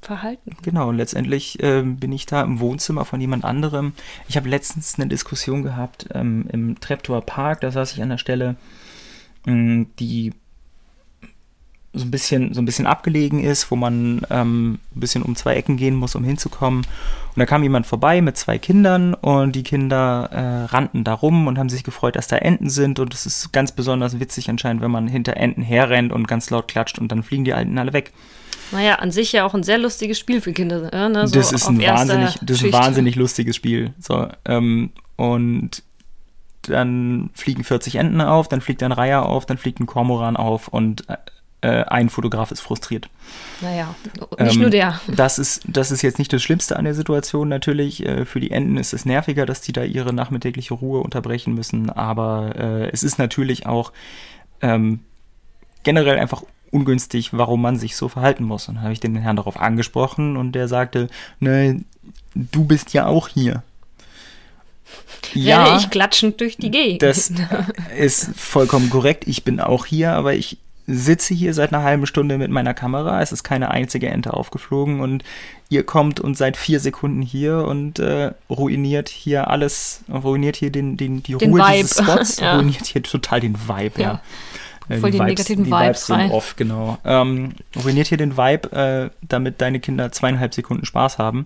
[0.00, 0.56] verhalten.
[0.62, 3.92] Genau, und letztendlich ähm, bin ich da im Wohnzimmer von jemand anderem.
[4.28, 8.18] Ich habe letztens eine Diskussion gehabt ähm, im Treptower Park, da saß ich an der
[8.18, 8.56] Stelle,
[9.44, 10.32] mh, die
[11.98, 15.54] so ein bisschen so ein bisschen abgelegen ist, wo man ähm, ein bisschen um zwei
[15.54, 16.84] Ecken gehen muss, um hinzukommen.
[16.84, 21.46] Und da kam jemand vorbei mit zwei Kindern und die Kinder äh, rannten da rum
[21.46, 22.98] und haben sich gefreut, dass da Enten sind.
[22.98, 26.68] Und es ist ganz besonders witzig anscheinend, wenn man hinter Enten herrennt und ganz laut
[26.68, 28.12] klatscht und dann fliegen die Alten alle weg.
[28.72, 30.92] Naja, an sich ja auch ein sehr lustiges Spiel für Kinder.
[30.92, 31.26] äh, Ne?
[31.28, 33.92] So das ist ein wahnsinnig, das ist ein wahnsinnig lustiges Spiel.
[34.00, 35.82] So, ähm, und
[36.62, 40.68] dann fliegen 40 Enten auf, dann fliegt ein Reiher auf, dann fliegt ein Kormoran auf
[40.68, 41.04] und
[41.60, 43.08] äh, ein Fotograf ist frustriert.
[43.60, 43.94] Naja,
[44.38, 45.00] nicht Ähm, nur der.
[45.08, 48.06] Das ist, das ist jetzt nicht das Schlimmste an der Situation natürlich.
[48.06, 51.90] Äh, für die Enten ist es nerviger, dass die da ihre nachmittägliche Ruhe unterbrechen müssen,
[51.90, 53.92] aber äh, es ist natürlich auch
[54.60, 55.00] ähm,
[55.82, 58.68] generell einfach ungünstig, warum man sich so verhalten muss.
[58.68, 61.08] Und dann habe ich den Herrn darauf angesprochen und der sagte,
[61.40, 61.82] ne,
[62.34, 63.62] du bist ja auch hier.
[65.34, 67.02] Renne ich klatschend durch die Gegend.
[67.02, 67.32] das
[67.98, 69.26] ist vollkommen korrekt.
[69.26, 70.58] Ich bin auch hier, aber ich
[70.90, 73.20] sitze hier seit einer halben Stunde mit meiner Kamera.
[73.20, 75.22] Es ist keine einzige Ente aufgeflogen und
[75.68, 80.96] ihr kommt und seid vier Sekunden hier und äh, ruiniert hier alles, ruiniert hier den,
[80.96, 81.82] den, die Den Ruhe Vibe.
[81.82, 82.56] dieses Spots, Ja.
[82.56, 84.08] ruiniert hier total den Vibe, ja.
[84.88, 84.94] Ja.
[84.96, 86.30] Äh, Voll die negativen die Vibes sind rein.
[86.30, 86.96] off, genau.
[87.04, 87.52] Ähm,
[87.84, 91.44] ruiniert hier den Vibe, äh, damit deine Kinder zweieinhalb Sekunden Spaß haben.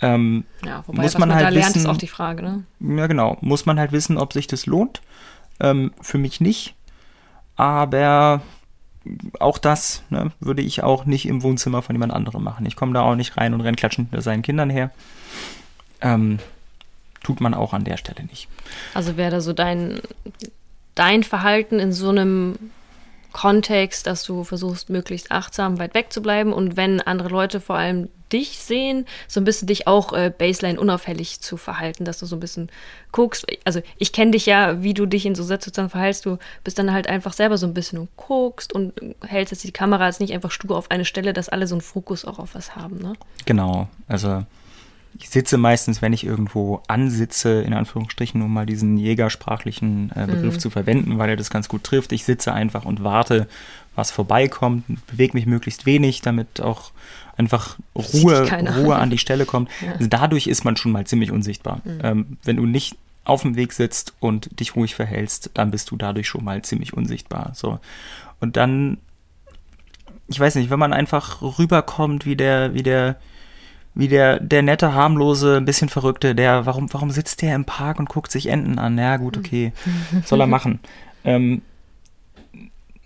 [0.00, 2.64] Ähm, ja, wobei, muss man man, da halt lernt, ist wissen- auch die Frage, ne?
[2.80, 3.36] ja, genau.
[3.42, 5.02] Muss man halt wissen, ob sich das lohnt.
[5.60, 6.74] Ähm, für mich nicht.
[7.56, 8.42] Aber
[9.38, 12.66] auch das ne, würde ich auch nicht im Wohnzimmer von jemand anderem machen.
[12.66, 14.90] Ich komme da auch nicht rein und renn klatschend hinter seinen Kindern her.
[16.00, 16.38] Ähm,
[17.22, 18.48] tut man auch an der Stelle nicht.
[18.94, 20.00] Also wäre da so dein,
[20.94, 22.56] dein Verhalten in so einem
[23.32, 27.76] Kontext, dass du versuchst, möglichst achtsam weit weg zu bleiben und wenn andere Leute vor
[27.76, 32.26] allem dich sehen, so ein bisschen dich auch äh, Baseline unauffällig zu verhalten, dass du
[32.26, 32.70] so ein bisschen
[33.12, 33.46] guckst.
[33.64, 36.26] Also ich kenne dich ja, wie du dich in so Situationen verhältst.
[36.26, 38.92] Du bist dann halt einfach selber so ein bisschen und guckst und
[39.26, 41.82] hältst jetzt die Kamera jetzt nicht einfach stur auf eine Stelle, dass alle so einen
[41.82, 43.12] Fokus auch auf was haben, ne?
[43.44, 44.44] Genau, also
[45.18, 50.54] ich sitze meistens, wenn ich irgendwo ansitze, in Anführungsstrichen, um mal diesen jägersprachlichen äh, Begriff
[50.56, 50.58] Mhm.
[50.60, 52.12] zu verwenden, weil er das ganz gut trifft.
[52.12, 53.46] Ich sitze einfach und warte,
[53.94, 56.90] was vorbeikommt, bewege mich möglichst wenig, damit auch
[57.36, 58.48] einfach Ruhe.
[58.76, 59.70] Ruhe an die Stelle kommt.
[59.86, 59.92] Ja.
[59.92, 61.80] Also dadurch ist man schon mal ziemlich unsichtbar.
[61.84, 62.00] Mhm.
[62.02, 65.96] Ähm, wenn du nicht auf dem Weg sitzt und dich ruhig verhältst, dann bist du
[65.96, 67.50] dadurch schon mal ziemlich unsichtbar.
[67.54, 67.78] So.
[68.40, 68.98] Und dann,
[70.28, 73.16] ich weiß nicht, wenn man einfach rüberkommt wie der, wie der,
[73.94, 77.98] wie der, der nette, harmlose, ein bisschen verrückte, der, warum, warum sitzt der im Park
[77.98, 78.96] und guckt sich Enten an?
[78.96, 79.72] Ja, gut, okay.
[80.24, 80.80] Soll er machen.
[81.24, 81.62] Ähm,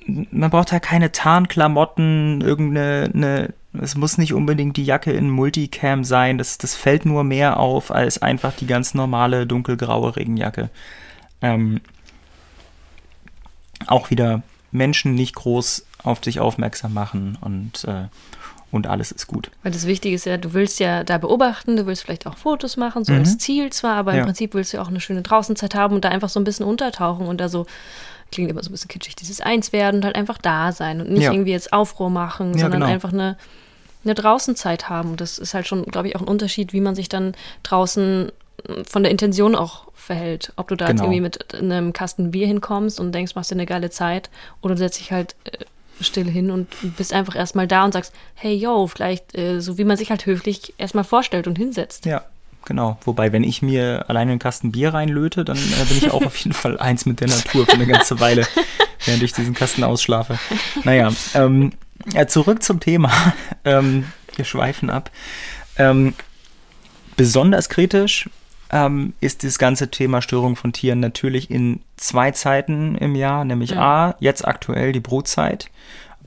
[0.07, 6.03] man braucht halt keine Tarnklamotten, irgendeine, eine, es muss nicht unbedingt die Jacke in Multicam
[6.05, 10.71] sein, das, das fällt nur mehr auf als einfach die ganz normale dunkelgraue Regenjacke.
[11.43, 11.81] Ähm,
[13.87, 18.05] auch wieder Menschen nicht groß auf dich aufmerksam machen und, äh,
[18.71, 19.51] und alles ist gut.
[19.63, 22.77] Weil das Wichtige ist ja, du willst ja da beobachten, du willst vielleicht auch Fotos
[22.77, 23.21] machen, so Mhm.
[23.21, 24.21] als Ziel zwar, aber Ja.
[24.21, 26.45] im Prinzip willst du ja auch eine schöne Draußenzeit haben und da einfach so ein
[26.45, 27.67] bisschen untertauchen und da so,
[28.31, 31.11] klingt immer so ein bisschen kitschig, dieses Eins werden und halt einfach da sein und
[31.11, 31.33] nicht Ja.
[31.33, 32.93] irgendwie jetzt Aufruhr machen, Ja, sondern genau.
[32.93, 33.37] einfach eine,
[34.05, 35.11] eine Draußenzeit haben.
[35.13, 38.31] Und das ist halt schon, glaube ich, auch ein Unterschied, wie man sich dann draußen
[38.69, 40.53] äh, von der Intention auch verhält.
[40.57, 41.05] Ob du da jetzt Genau.
[41.05, 44.31] irgendwie mit einem Kasten Bier hinkommst und denkst, machst dir eine geile Zeit
[44.63, 45.59] oder du setzt dich halt äh,
[46.03, 49.85] still hin und bist einfach erstmal da und sagst, hey yo, vielleicht äh, so wie
[49.85, 52.07] man sich halt höflich erstmal vorstellt und hinsetzt.
[52.07, 52.25] Ja,
[52.65, 52.99] genau.
[53.05, 56.37] Wobei, wenn ich mir alleine einen Kasten Bier reinlöte, dann äh, bin ich auch auf
[56.37, 58.47] jeden Fall eins mit der Natur für eine ganze Weile,
[59.05, 60.39] während ich diesen Kasten ausschlafe.
[60.85, 61.73] Naja, ähm,
[62.13, 63.11] ja, zurück zum Thema.
[63.63, 65.11] Ähm, wir schweifen ab.
[65.77, 66.15] Ähm,
[67.15, 68.31] besonders kritisch
[68.71, 73.73] ähm, ist das ganze Thema Störung von Tieren natürlich in zwei Zeiten im Jahr, nämlich
[73.73, 74.09] Ja.
[74.09, 75.71] A, jetzt aktuell die Brutzeit.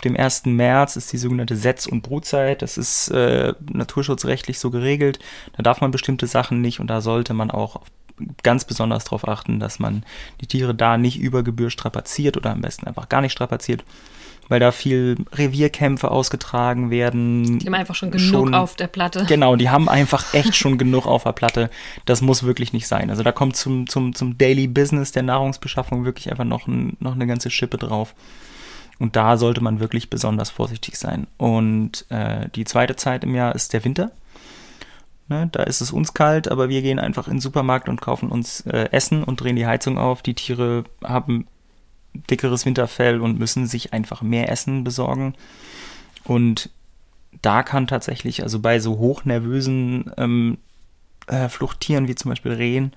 [0.03, 0.45] Dem 1.
[0.45, 2.61] März ist die sogenannte Setz- und Brutzeit.
[2.61, 5.19] Das ist äh, naturschutzrechtlich so geregelt.
[5.55, 7.81] Da darf man bestimmte Sachen nicht und da sollte man auch
[8.43, 10.03] ganz besonders darauf achten, dass man
[10.41, 13.83] die Tiere da nicht über Gebühr strapaziert oder am besten einfach gar nicht strapaziert,
[14.49, 17.59] weil da viel Revierkämpfe ausgetragen werden.
[17.59, 19.25] Die haben einfach schon genug auf der Platte.
[19.27, 21.69] Genau, die haben einfach echt schon genug auf der Platte.
[22.05, 23.09] Das muss wirklich nicht sein.
[23.09, 27.13] Also da kommt zum, zum, zum Daily Business der Nahrungsbeschaffung wirklich einfach noch, ein, noch
[27.13, 28.13] eine ganze Schippe drauf.
[28.99, 31.27] Und da sollte man wirklich besonders vorsichtig sein.
[31.37, 34.11] Und äh, die zweite Zeit im Jahr ist der Winter.
[35.29, 38.29] Ne, da ist es uns kalt, aber wir gehen einfach in den Supermarkt und kaufen
[38.29, 40.21] uns äh, Essen und drehen die Heizung auf.
[40.21, 41.47] Die Tiere haben
[42.29, 45.33] dickeres Winterfell und müssen sich einfach mehr Essen besorgen.
[46.23, 46.69] Und
[47.41, 50.57] da kann tatsächlich, also bei so hochnervösen ähm,
[51.27, 52.93] äh, Fluchttieren wie zum Beispiel Rehen,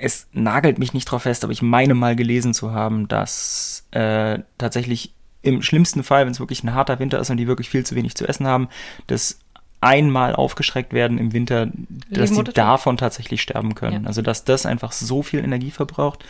[0.00, 4.38] es nagelt mich nicht drauf fest, aber ich meine mal gelesen zu haben, dass äh,
[4.58, 7.84] tatsächlich im schlimmsten Fall, wenn es wirklich ein harter Winter ist und die wirklich viel
[7.84, 8.68] zu wenig zu essen haben,
[9.06, 9.38] dass
[9.80, 11.68] einmal aufgeschreckt werden im Winter,
[12.10, 12.56] dass Tod.
[12.56, 14.02] davon tatsächlich sterben können.
[14.02, 14.08] Ja.
[14.08, 16.24] Also dass das einfach so viel Energie verbraucht,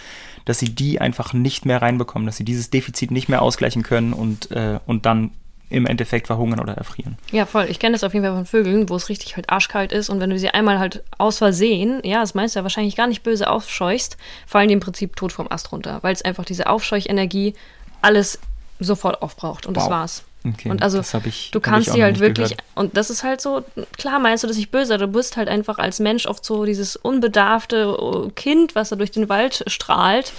[0.45, 4.13] dass sie die einfach nicht mehr reinbekommen, dass sie dieses Defizit nicht mehr ausgleichen können
[4.13, 5.33] und, äh, und dann
[5.71, 7.17] im Endeffekt verhungern oder erfrieren.
[7.33, 7.67] Ja, voll.
[7.71, 10.21] Ich kenne das auf jeden Fall von Vögeln, wo es richtig halt arschkalt ist und
[10.21, 13.23] wenn du sie einmal halt aus Versehen, ja, das meinst du ja wahrscheinlich gar nicht
[13.23, 17.55] böse aufscheuchst, fallen die im Prinzip tot vom Ast runter, weil es einfach diese Aufscheuchenergie
[18.03, 18.39] alles
[18.81, 19.91] sofort aufbraucht und das Wow.
[19.91, 20.25] war's.
[20.47, 22.65] Okay, Und also, ich, Du kannst noch halt wirklich, gehört.
[22.75, 23.63] und das ist halt so,
[23.99, 26.97] klar meinst du das nicht böse, du bist halt einfach als Mensch oft so dieses
[26.97, 30.33] unbedarfte oh, Kind, was da durch den Wald strahlt,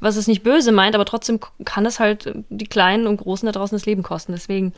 [0.00, 3.52] was es nicht böse meint, aber trotzdem kann es halt die Kleinen und Großen da
[3.52, 4.32] draußen das Leben kosten.
[4.32, 4.74] Deswegen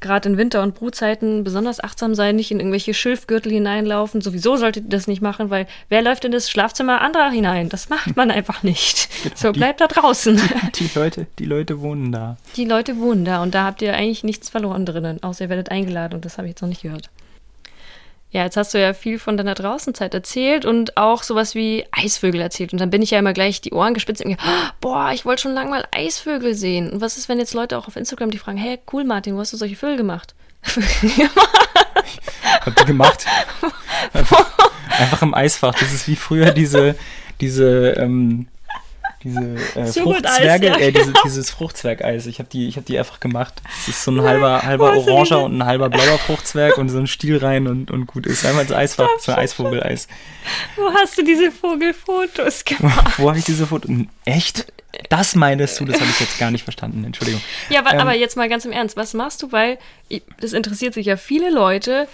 [0.00, 4.20] gerade in Winter- und Brutzeiten besonders achtsam sein, nicht in irgendwelche Schilfgürtel hineinlaufen.
[4.20, 7.68] Sowieso solltet ihr das nicht machen, weil wer läuft in das Schlafzimmer anderer hinein?
[7.68, 9.08] Das macht man einfach nicht.
[9.36, 10.40] So, die- bleibt da draußen.
[10.76, 12.36] Die Leute, die Leute wohnen da.
[12.56, 15.70] Die Leute wohnen da und da habt ihr eigentlich nichts verloren drinnen, außer ihr werdet
[15.70, 17.10] eingeladen und das habe ich jetzt noch nicht gehört.
[18.32, 22.40] Ja, jetzt hast du ja viel von deiner Draußenzeit erzählt und auch sowas wie Eisvögel
[22.40, 22.72] erzählt.
[22.72, 24.36] Und dann bin ich ja immer gleich die Ohren gespitzt und mir,
[24.80, 26.90] boah, ich wollte schon lange mal Eisvögel sehen.
[26.90, 29.40] Und was ist, wenn jetzt Leute auch auf Instagram die fragen, hey, cool Martin, wo
[29.40, 30.34] hast du solche Vögel gemacht?
[32.64, 33.26] Habt ihr gemacht?
[34.12, 34.50] einfach,
[34.90, 35.74] einfach im Eisfach.
[35.74, 36.94] Das ist wie früher diese,
[37.40, 38.46] diese, ähm,
[39.22, 41.20] diese äh, Fruchtzwerge, ja, äh, diese, genau.
[41.24, 42.26] dieses Fruchtzwergeis.
[42.26, 43.60] Ich habe die, ich hab die einfach gemacht.
[43.80, 46.98] Es ist so ein halber, halber Wo oranger und ein halber blauer Fruchtzwerg und so
[46.98, 48.46] ein Stiel rein und, und gut ist.
[48.46, 50.08] Einmal ins Eisfach, so ein Eisvogeleis.
[50.76, 53.18] Wo hast du diese Vogelfotos gemacht?
[53.18, 53.88] Wo habe ich diese Foto?
[54.24, 54.66] Echt?
[55.08, 55.84] Das meinst du?
[55.84, 57.04] Das habe ich jetzt gar nicht verstanden.
[57.04, 57.40] Entschuldigung.
[57.68, 59.52] Ja, aber, Ähm, aber jetzt mal ganz im Ernst, was machst du?
[59.52, 59.78] Weil
[60.40, 62.08] das interessiert sich ja viele Leute,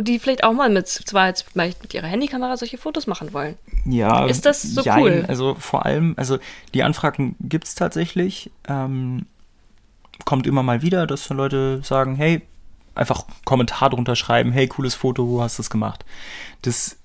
[0.00, 3.56] die vielleicht auch mal mit, zwar jetzt vielleicht mit ihrer Handykamera solche Fotos machen wollen.
[3.84, 5.02] Ja, Ist das so jein.
[5.02, 5.24] cool?
[5.28, 6.38] Also vor allem, also
[6.74, 8.50] die Anfragen gibt es tatsächlich.
[8.68, 9.26] Ähm,
[10.24, 12.42] kommt immer mal wieder, dass Leute sagen, hey,
[12.94, 16.04] einfach Kommentar drunter schreiben, hey, cooles Foto, wo hast du das gemacht?
[16.62, 16.97] Das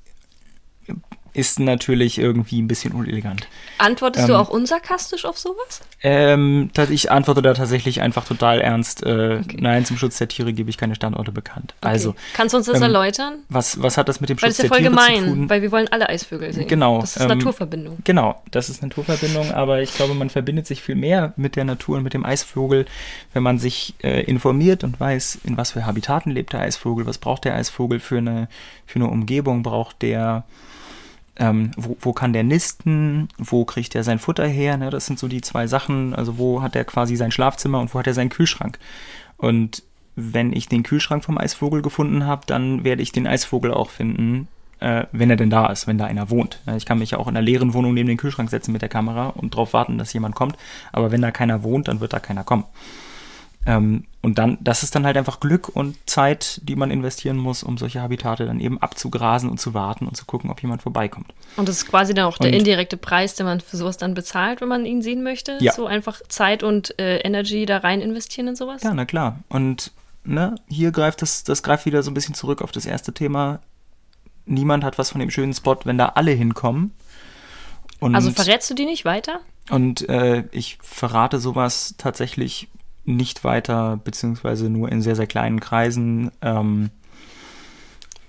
[1.33, 3.47] ist natürlich irgendwie ein bisschen unelegant.
[3.79, 5.81] Antwortest du Ähm, auch unsarkastisch auf sowas?
[6.03, 9.03] Ähm, ich antworte da tatsächlich einfach total ernst.
[9.03, 11.73] Äh, Nein, zum Schutz der Tiere gebe ich keine Standorte bekannt.
[11.81, 12.19] Also, Okay.
[12.35, 13.33] Kannst du uns das ähm, erläutern?
[13.49, 15.21] was, was hat das mit dem Weil Schutz das ist ja der voll Tiere zu
[15.23, 15.49] gemein, tun?
[15.49, 16.67] weil wir wollen alle Eisvögel sehen.
[16.67, 17.97] Genau, Das ist ähm, Naturverbindung.
[18.03, 21.97] Genau, das ist Naturverbindung, aber ich glaube, man verbindet sich viel mehr mit der Natur
[21.97, 22.85] und mit dem Eisvogel,
[23.33, 27.17] wenn man sich äh, informiert und weiß, in was für Habitaten lebt der Eisvogel, was
[27.17, 28.47] braucht der Eisvogel für eine,
[28.85, 30.43] für eine Umgebung, braucht der,
[31.37, 34.89] ähm, wo, wo kann der nisten, wo kriegt er sein Futter her, ne?
[34.89, 37.99] das sind so die zwei Sachen, also wo hat er quasi sein Schlafzimmer und wo
[37.99, 38.77] hat er seinen Kühlschrank.
[39.37, 39.83] Und
[40.15, 44.47] wenn ich den Kühlschrank vom Eisvogel gefunden habe, dann werde ich den Eisvogel auch finden,
[44.79, 46.59] äh, wenn er denn da ist, wenn da einer wohnt.
[46.77, 48.89] Ich kann mich ja auch in einer leeren Wohnung neben den Kühlschrank setzen mit der
[48.89, 50.57] Kamera und darauf warten, dass jemand kommt.
[50.91, 52.65] Aber wenn da keiner wohnt, dann wird da keiner kommen.
[53.65, 57.63] Ähm, und dann, das ist dann halt einfach Glück und Zeit, die man investieren muss,
[57.63, 61.33] um solche Habitate dann eben abzugrasen und zu warten und zu gucken, ob jemand vorbeikommt.
[61.55, 64.13] Und das ist quasi dann auch der Und- indirekte Preis, den man für sowas dann
[64.13, 65.57] bezahlt, wenn man ihn sehen möchte.
[65.61, 65.73] Ja.
[65.73, 68.83] So einfach Zeit und äh, Energy da rein investieren in sowas.
[68.83, 69.39] Ja, na klar.
[69.49, 69.91] Und
[70.25, 73.59] ne, hier greift das, das greift wieder so ein bisschen zurück auf das erste Thema.
[74.45, 76.91] Niemand hat was von dem schönen Spot, wenn da alle hinkommen.
[77.99, 79.39] Und, Also verrätst du die nicht weiter?
[79.69, 82.67] und äh, ich verrate sowas tatsächlich
[83.05, 86.89] nicht weiter, beziehungsweise nur in sehr, sehr kleinen Kreisen ähm,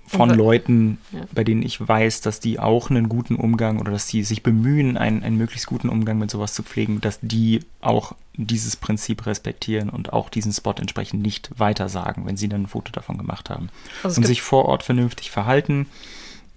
[0.07, 1.21] von Leuten, Ja.
[1.33, 4.97] bei denen ich weiß, dass die auch einen guten Umgang oder dass die sich bemühen,
[4.97, 9.89] einen, einen möglichst guten Umgang mit sowas zu pflegen, dass die auch dieses Prinzip respektieren
[9.89, 13.69] und auch diesen Spot entsprechend nicht weitersagen, wenn sie dann ein Foto davon gemacht haben.
[14.03, 15.87] Also und sich vor Ort vernünftig verhalten,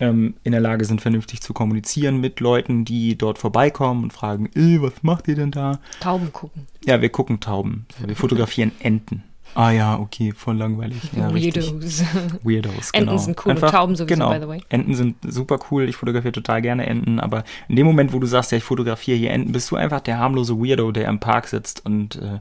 [0.01, 4.49] ähm, in der Lage sind, vernünftig zu kommunizieren mit Leuten, die dort vorbeikommen und fragen,
[4.55, 5.81] was macht ihr denn da?
[6.01, 6.67] Tauben gucken.
[6.85, 7.87] Ja, wir gucken Tauben.
[8.05, 9.25] Wir fotografieren Enten.
[9.55, 10.99] Ah ja, okay, voll langweilig.
[11.17, 11.35] Ja.
[11.35, 12.05] Weirdos.
[12.43, 13.17] Weirdos, Enten genau.
[13.17, 14.31] sind cool und Tauben sowieso, genau.
[14.31, 14.61] by the way.
[14.69, 18.27] Enten sind super cool, ich fotografiere total gerne Enten, aber in dem Moment, wo du
[18.27, 21.49] sagst, ja, ich fotografiere hier Enten, bist du einfach der harmlose Weirdo, der im Park
[21.49, 22.41] sitzt und äh,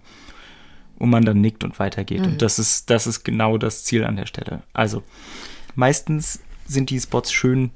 [0.99, 2.21] wo man dann nickt und weitergeht.
[2.21, 2.27] Mhm.
[2.33, 4.63] Und das ist, das ist genau das Ziel an der Stelle.
[4.73, 5.03] Also,
[5.75, 7.71] meistens sind die Spots schön,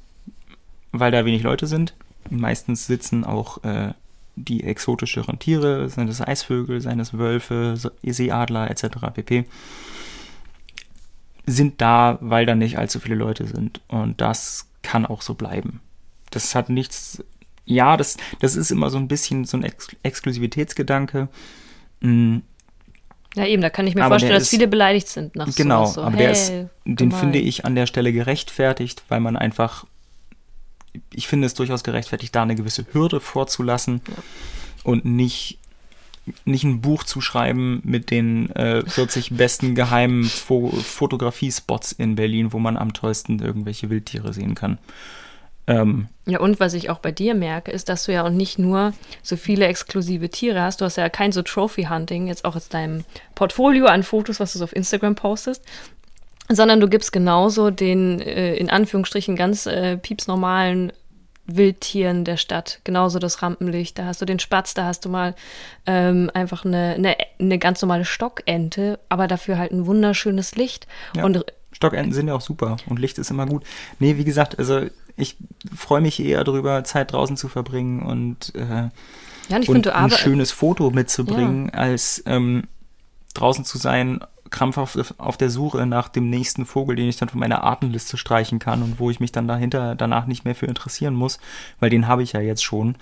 [0.91, 1.93] weil da wenig Leute sind.
[2.29, 3.93] Meistens sitzen auch äh,
[4.35, 8.87] die exotischeren Tiere, seien es Eisvögel, seien es Wölfe, Se- Seeadler etc.
[9.13, 9.45] pp.
[11.45, 13.81] sind da, weil da nicht allzu viele Leute sind.
[13.87, 15.79] Und das kann auch so bleiben.
[16.29, 17.23] Das hat nichts.
[17.65, 21.27] Ja, das, das ist immer so ein bisschen so ein Ex Exklusivitätsgedanke.
[22.01, 22.37] Mm,
[23.35, 25.85] Ja, eben, da kann ich mir Aber vorstellen, dass ist- viele beleidigt sind nach Genau,
[25.85, 25.93] sowas.
[25.95, 27.19] So, aber hey, der ist, den gemein.
[27.19, 29.85] finde ich an der Stelle gerechtfertigt, weil man einfach,
[31.13, 34.01] ich finde es durchaus gerechtfertigt, da eine gewisse Hürde vorzulassen
[34.83, 35.59] und nicht,
[36.45, 42.51] nicht ein Buch zu schreiben mit den äh, 40 besten geheimen Fo Fotografiespots in Berlin,
[42.51, 44.77] wo man am tollsten irgendwelche Wildtiere sehen kann.
[45.67, 48.59] Ähm, Ja, und was ich auch bei dir merke, ist, dass du ja auch nicht
[48.59, 50.81] nur so viele exklusive Tiere hast.
[50.81, 53.03] Du hast ja kein so Trophy-Hunting, jetzt auch aus deinem
[53.35, 55.63] Portfolio an Fotos, was du so auf Instagram postest,
[56.49, 60.91] sondern du gibst genauso den, äh, in Anführungsstrichen, ganz äh, piepsnormalen
[61.47, 63.97] Wildtieren der Stadt, genauso das Rampenlicht.
[63.97, 65.35] Da hast du den Spatz, da hast du mal
[65.85, 70.87] ähm, einfach eine, eine, eine ganz normale Stockente, aber dafür halt ein wunderschönes Licht.
[71.15, 71.25] Ja.
[71.25, 73.63] Und Stockenten sind ja auch super und Licht ist immer gut.
[73.99, 74.85] Nee, wie gesagt, also
[75.17, 75.37] ich
[75.75, 78.89] freue mich eher darüber, Zeit draußen zu verbringen und, äh,
[79.49, 82.63] ja, und und finde, du ein schönes Foto mitzubringen, als ähm,
[83.33, 87.39] draußen zu sein, krampfhaft auf der Suche nach dem nächsten Vogel, den ich dann von
[87.39, 91.15] meiner Artenliste streichen kann und wo ich mich dann dahinter danach nicht mehr für interessieren
[91.15, 91.39] muss,
[91.79, 92.95] weil den habe ich ja jetzt schon.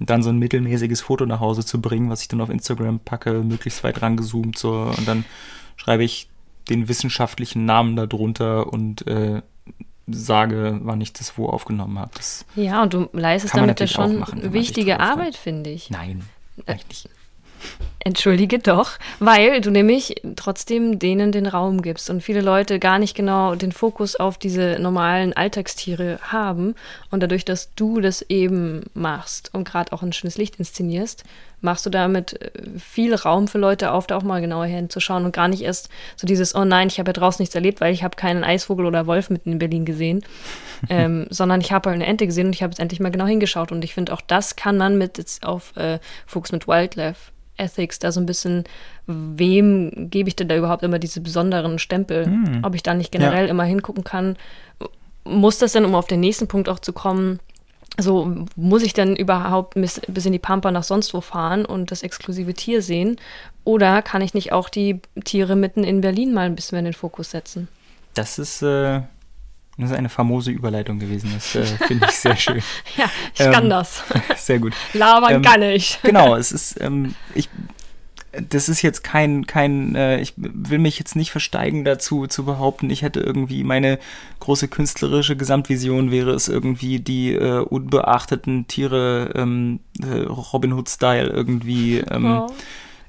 [0.00, 3.00] Und dann so ein mittelmäßiges Foto nach Hause zu bringen, was ich dann auf Instagram
[3.00, 5.24] packe, möglichst weit rangezoomt so und dann
[5.76, 6.28] schreibe ich
[6.68, 9.42] den wissenschaftlichen Namen darunter und äh,
[10.06, 12.10] sage, wann ich das wo aufgenommen habe.
[12.14, 15.00] Das, Ja, und du leistest damit ja schon machen, wichtige.
[15.00, 15.90] Arbeit, finde ich.
[15.90, 16.24] nein,
[16.66, 17.10] eigentlich nicht.
[18.00, 23.14] Entschuldige doch, weil du nämlich trotzdem denen den Raum gibst und viele Leute gar nicht
[23.16, 26.74] genau den Fokus auf diese normalen Alltagstiere haben
[27.10, 31.24] und dadurch, dass du das eben machst und gerade auch ein schönes Licht inszenierst,
[31.64, 35.34] machst du damit äh, viel Raum für Leute auf, da auch mal genauer hinzuschauen und
[35.34, 38.04] gar nicht erst so dieses, oh nein, ich habe ja draußen nichts erlebt, weil ich
[38.04, 40.24] habe keinen Eisvogel oder Wolf mitten in Berlin gesehen,
[40.88, 43.26] ähm, sondern ich habe halt eine Ente gesehen und ich habe jetzt endlich mal genau
[43.26, 47.32] hingeschaut und ich finde auch das kann man mit jetzt auf äh, Fokus mit Wildlife
[47.56, 48.64] Ethics da so ein bisschen,
[49.06, 52.60] wem gebe ich denn da überhaupt immer diese besonderen Stempel, hm.
[52.62, 53.50] ob ich da nicht generell ja.
[53.50, 54.36] immer hingucken kann.
[55.24, 57.38] Muss das denn, um auf den nächsten Punkt auch zu kommen,
[57.98, 61.90] so muss ich denn überhaupt bis, bis in die Pampa nach sonst wo fahren und
[61.90, 63.16] das exklusive Tier sehen?
[63.64, 66.94] Oder kann ich nicht auch die Tiere mitten in Berlin mal ein bisschen in den
[66.94, 67.68] Fokus setzen?
[68.14, 69.00] Das ist, äh,
[69.78, 71.32] das ist eine famose Überleitung gewesen.
[71.34, 72.62] Das äh, finde ich sehr schön.
[72.96, 74.02] ja, ich ähm, kann das.
[74.36, 74.72] Sehr gut.
[74.92, 75.98] Labern ähm, kann ich.
[76.02, 77.48] genau, es ist, ähm, ich,
[78.48, 82.90] das ist jetzt kein, kein, äh, ich will mich jetzt nicht versteigen dazu, zu behaupten,
[82.90, 83.98] ich hätte irgendwie meine
[84.40, 91.98] große künstlerische Gesamtvision wäre es irgendwie die äh, unbeachteten Tiere ähm, äh, Robin Hood-Style irgendwie
[91.98, 92.46] ähm, oh.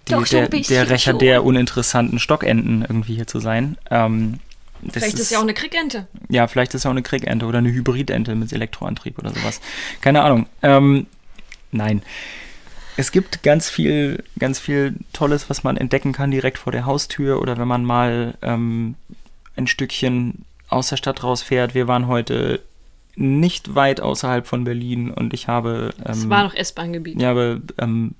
[0.07, 1.19] die, Doch, der, der Rächer schon.
[1.19, 3.77] der uninteressanten Stockenten irgendwie hier zu sein.
[3.89, 4.39] Ähm,
[4.91, 6.07] vielleicht ist, ist ja auch eine Kriegente.
[6.29, 9.61] Ja, vielleicht ist ja auch eine Kriegente oder eine Hybridente mit Elektroantrieb oder sowas.
[10.01, 10.47] Keine Ahnung.
[10.61, 11.07] Ähm,
[11.71, 12.01] nein.
[12.97, 17.41] Es gibt ganz viel, ganz viel Tolles, was man entdecken kann direkt vor der Haustür
[17.41, 18.95] oder wenn man mal ähm,
[19.55, 21.75] ein Stückchen aus der Stadt rausfährt.
[21.75, 22.61] Wir waren heute
[23.15, 25.93] nicht weit außerhalb von Berlin und ich habe.
[25.99, 27.17] Ähm, es war noch S-Bahn-Gebiet.
[27.17, 28.15] Ich habe ähm,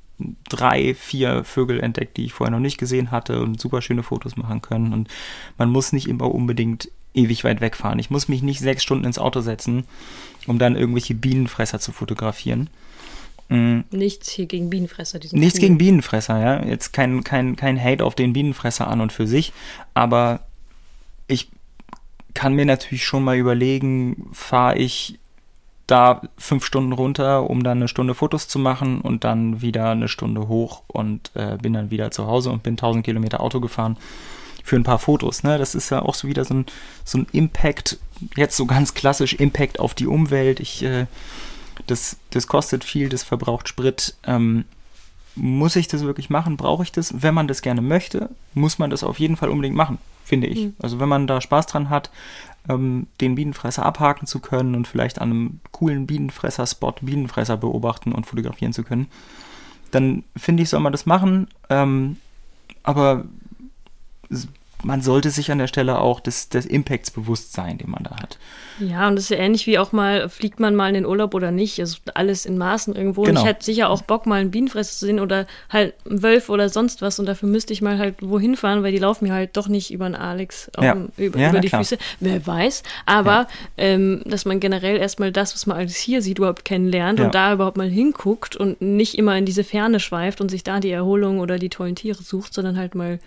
[0.47, 4.38] drei, vier Vögel entdeckt, die ich vorher noch nicht gesehen hatte und super schöne Fotos
[4.38, 4.93] machen können.
[4.93, 5.09] Und
[5.57, 7.99] man muss nicht immer unbedingt ewig weit wegfahren.
[7.99, 9.85] Ich muss mich nicht sechs Stunden ins Auto setzen,
[10.47, 12.69] um dann irgendwelche Bienenfresser zu fotografieren.
[13.49, 13.84] Mhm.
[13.91, 15.19] Nichts hier gegen Bienenfresser.
[15.31, 16.65] Nichts gegen Bienenfresser, ja.
[16.65, 19.53] Jetzt kein, kein, kein Hate auf den Bienenfresser an und für sich,
[19.93, 20.41] aber
[21.27, 21.49] ich
[22.34, 25.19] kann mir natürlich schon mal überlegen, fahre ich
[25.88, 30.08] da fünf Stunden runter, um dann eine Stunde Fotos zu machen und dann wieder eine
[30.08, 33.97] Stunde hoch und äh, bin dann wieder zu Hause und bin 1000 Kilometer Auto gefahren
[34.63, 35.43] für ein paar Fotos.
[35.43, 35.60] Ne?
[35.60, 36.65] Das ist ja auch so wieder so ein,
[37.03, 37.99] so ein Impact,
[38.36, 40.60] jetzt so ganz klassisch Impact auf die Umwelt.
[40.60, 41.05] Ich, äh,
[41.87, 44.15] das, das kostet viel, das verbraucht Sprit.
[44.25, 44.65] Ähm,
[45.35, 46.57] muss ich das wirklich machen?
[46.57, 47.21] Brauche ich das?
[47.21, 50.65] Wenn man das gerne möchte, muss man das auf jeden Fall unbedingt machen, finde ich.
[50.65, 50.73] Mhm.
[50.79, 52.09] Also wenn man da Spaß dran hat,
[52.69, 58.25] ähm, den Bienenfresser abhaken zu können und vielleicht an einem coolen Bienenfresser-Spot Bienenfresser beobachten und
[58.25, 59.07] fotografieren zu können,
[59.91, 61.47] dann finde ich, soll man das machen.
[61.69, 62.17] Ähm,
[62.83, 63.25] aber
[64.85, 68.17] man sollte sich an der Stelle auch des, des Impacts bewusst sein, den man da
[68.17, 68.37] hat.
[68.79, 71.33] Ja, und das ist ja ähnlich wie auch mal, fliegt man mal in den Urlaub
[71.33, 71.79] oder nicht.
[71.79, 73.23] Also alles in Maßen irgendwo.
[73.23, 73.39] Genau.
[73.39, 76.49] Und ich hätte sicher auch Bock, mal einen Bienenfresser zu sehen oder halt einen Wölf
[76.49, 77.17] oder sonst was.
[77.17, 79.91] Und dafür müsste ich mal halt wohin fahren, weil die laufen mir halt doch nicht
[79.91, 80.93] über den Alex ja.
[80.93, 81.83] um, über, ja, über die klar.
[81.83, 81.97] Füße.
[82.19, 82.83] Wer weiß.
[83.07, 87.33] Aber ähm, dass man generell erstmal das, was man alles hier sieht, überhaupt kennenlernt und
[87.33, 90.91] da überhaupt mal hinguckt und nicht immer in diese Ferne schweift und sich da die
[90.91, 93.19] Erholung oder die tollen Tiere sucht, sondern halt mal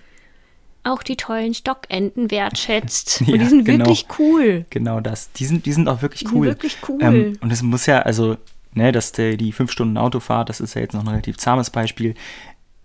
[0.84, 3.20] auch die tollen Stockenten wertschätzt.
[3.26, 4.66] ja, und die sind genau, wirklich cool.
[4.70, 5.32] Genau das.
[5.32, 6.46] Die sind, die sind auch wirklich cool.
[6.46, 7.02] wirklich cool.
[7.02, 8.36] Ähm, und es muss ja, also,
[8.74, 11.70] ne, dass der, die fünf Stunden Autofahrt, das ist ja jetzt noch ein relativ zahmes
[11.70, 12.14] Beispiel.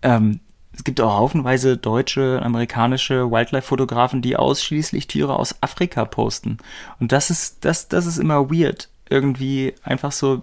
[0.02, 0.40] Ähm,
[0.76, 6.58] es gibt auch haufenweise deutsche, amerikanische Wildlife-Fotografen, die ausschließlich Tiere aus Afrika posten.
[7.00, 8.90] Und das ist, das, das ist immer weird.
[9.10, 10.42] Irgendwie einfach so,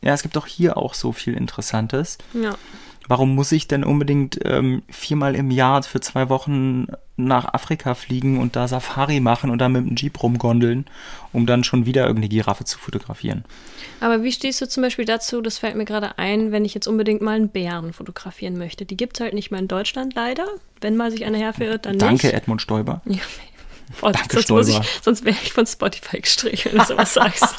[0.00, 2.18] ja, es gibt auch hier auch so viel Interessantes.
[2.32, 2.54] Ja.
[3.08, 6.86] Warum muss ich denn unbedingt ähm, viermal im Jahr für zwei Wochen
[7.16, 10.86] nach Afrika fliegen und da Safari machen und dann mit dem Jeep rumgondeln,
[11.32, 13.44] um dann schon wieder irgendeine Giraffe zu fotografieren?
[14.00, 16.86] Aber wie stehst du zum Beispiel dazu, das fällt mir gerade ein, wenn ich jetzt
[16.86, 18.84] unbedingt mal einen Bären fotografieren möchte?
[18.84, 20.46] Die gibt es halt nicht mehr in Deutschland leider.
[20.80, 22.24] Wenn mal sich einer herverirrt, dann Danke, nicht.
[22.24, 23.02] Danke, Edmund Stoiber.
[23.04, 23.20] Ja,
[24.00, 27.54] Boah, Danke, sonst, sonst wäre ich von Spotify gestrichen, wenn du sowas sagst.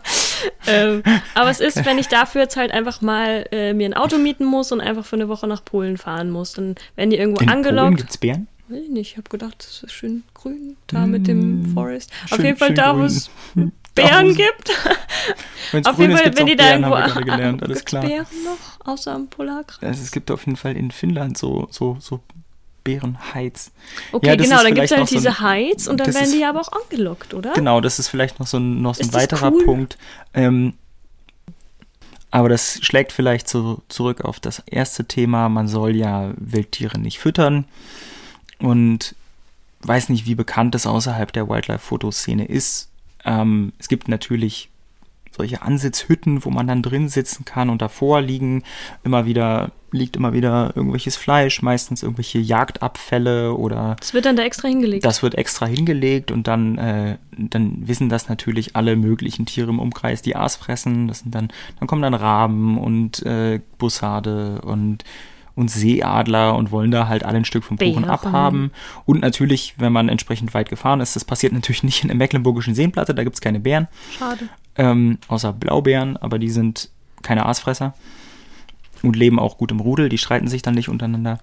[0.66, 1.02] ähm,
[1.34, 4.44] aber es ist, wenn ich dafür jetzt halt einfach mal äh, mir ein Auto mieten
[4.44, 7.48] muss und einfach für eine Woche nach Polen fahren muss, dann werden die irgendwo In
[7.48, 7.86] angelockt.
[7.86, 8.48] Polen gibt's Bären?
[8.68, 11.74] Weiß ich nicht, ich habe gedacht, das ist schön grün da mm, mit dem mm,
[11.74, 12.12] Forest.
[12.28, 13.28] Schön, Auf jeden Fall da, wo es
[13.96, 14.70] Bären gibt.
[15.84, 18.04] auf jeden Fall, wenn die da irgendwo gelernt, alles klar.
[18.04, 19.82] Bären noch, außer am Polarkreis.
[19.82, 22.20] Also es gibt auf jeden Fall in Finnland so, so, so
[22.84, 23.70] Bärenheiz.
[24.12, 26.60] Okay, ja, genau, dann gibt es halt diese so Heiz und dann werden die aber
[26.60, 27.52] auch angelockt, oder?
[27.52, 29.64] Genau, das ist vielleicht noch so ein, noch so ein weiterer cool?
[29.64, 29.98] Punkt.
[30.34, 30.74] Ähm,
[32.30, 35.48] aber das schlägt vielleicht so zurück auf das erste Thema.
[35.48, 37.64] Man soll ja Wildtiere nicht füttern.
[38.60, 39.14] Und
[39.82, 42.88] weiß nicht, wie bekannt das außerhalb der Wildlife-Fotoszene ist.
[43.24, 44.69] Ähm, es gibt natürlich
[45.40, 48.62] solche Ansitzhütten, wo man dann drin sitzen kann und davor liegen
[49.04, 53.96] immer wieder liegt immer wieder irgendwelches Fleisch, meistens irgendwelche Jagdabfälle oder.
[53.98, 55.04] Das wird dann da extra hingelegt.
[55.04, 59.80] Das wird extra hingelegt und dann, äh, dann wissen das natürlich alle möglichen Tiere im
[59.80, 61.08] Umkreis, die Aas fressen.
[61.08, 65.04] Das sind dann, dann kommen dann Raben und äh, Bussarde und
[65.54, 68.10] und Seeadler und wollen da halt alle ein Stück vom Kuchen Bären.
[68.10, 68.70] abhaben.
[69.04, 72.74] Und natürlich, wenn man entsprechend weit gefahren ist, das passiert natürlich nicht in der Mecklenburgischen
[72.74, 73.88] Seenplatte, da gibt es keine Bären,
[74.18, 74.48] Schade.
[74.76, 76.90] ähm, außer Blaubeeren, aber die sind
[77.22, 77.94] keine Aasfresser
[79.02, 81.40] und leben auch gut im Rudel, die streiten sich dann nicht untereinander.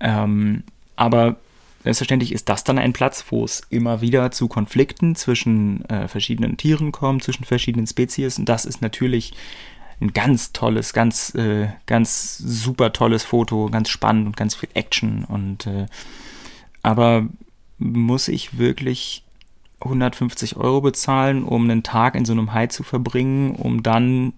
[0.00, 0.64] Ähm,
[0.96, 1.36] aber
[1.82, 6.56] selbstverständlich ist das dann ein Platz, wo es immer wieder zu Konflikten zwischen äh, verschiedenen
[6.56, 8.38] Tieren kommt, zwischen verschiedenen Spezies.
[8.38, 9.32] Und das ist natürlich
[10.00, 15.24] ein ganz tolles, ganz, äh, ganz super tolles Foto, ganz spannend und ganz viel Action.
[15.24, 15.86] Und äh,
[16.82, 17.28] aber
[17.78, 19.24] muss ich wirklich
[19.80, 24.32] 150 Euro bezahlen, um einen Tag in so einem Hai zu verbringen, um dann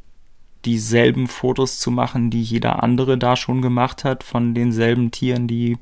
[0.64, 5.76] dieselben Fotos zu machen, die jeder andere da schon gemacht hat, von denselben Tieren, die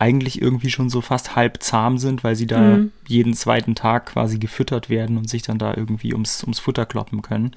[0.00, 2.90] eigentlich irgendwie schon so fast halb zahm sind, weil sie da Mhm.
[3.06, 7.20] jeden zweiten Tag quasi gefüttert werden und sich dann da irgendwie ums, ums Futter kloppen
[7.20, 7.50] können.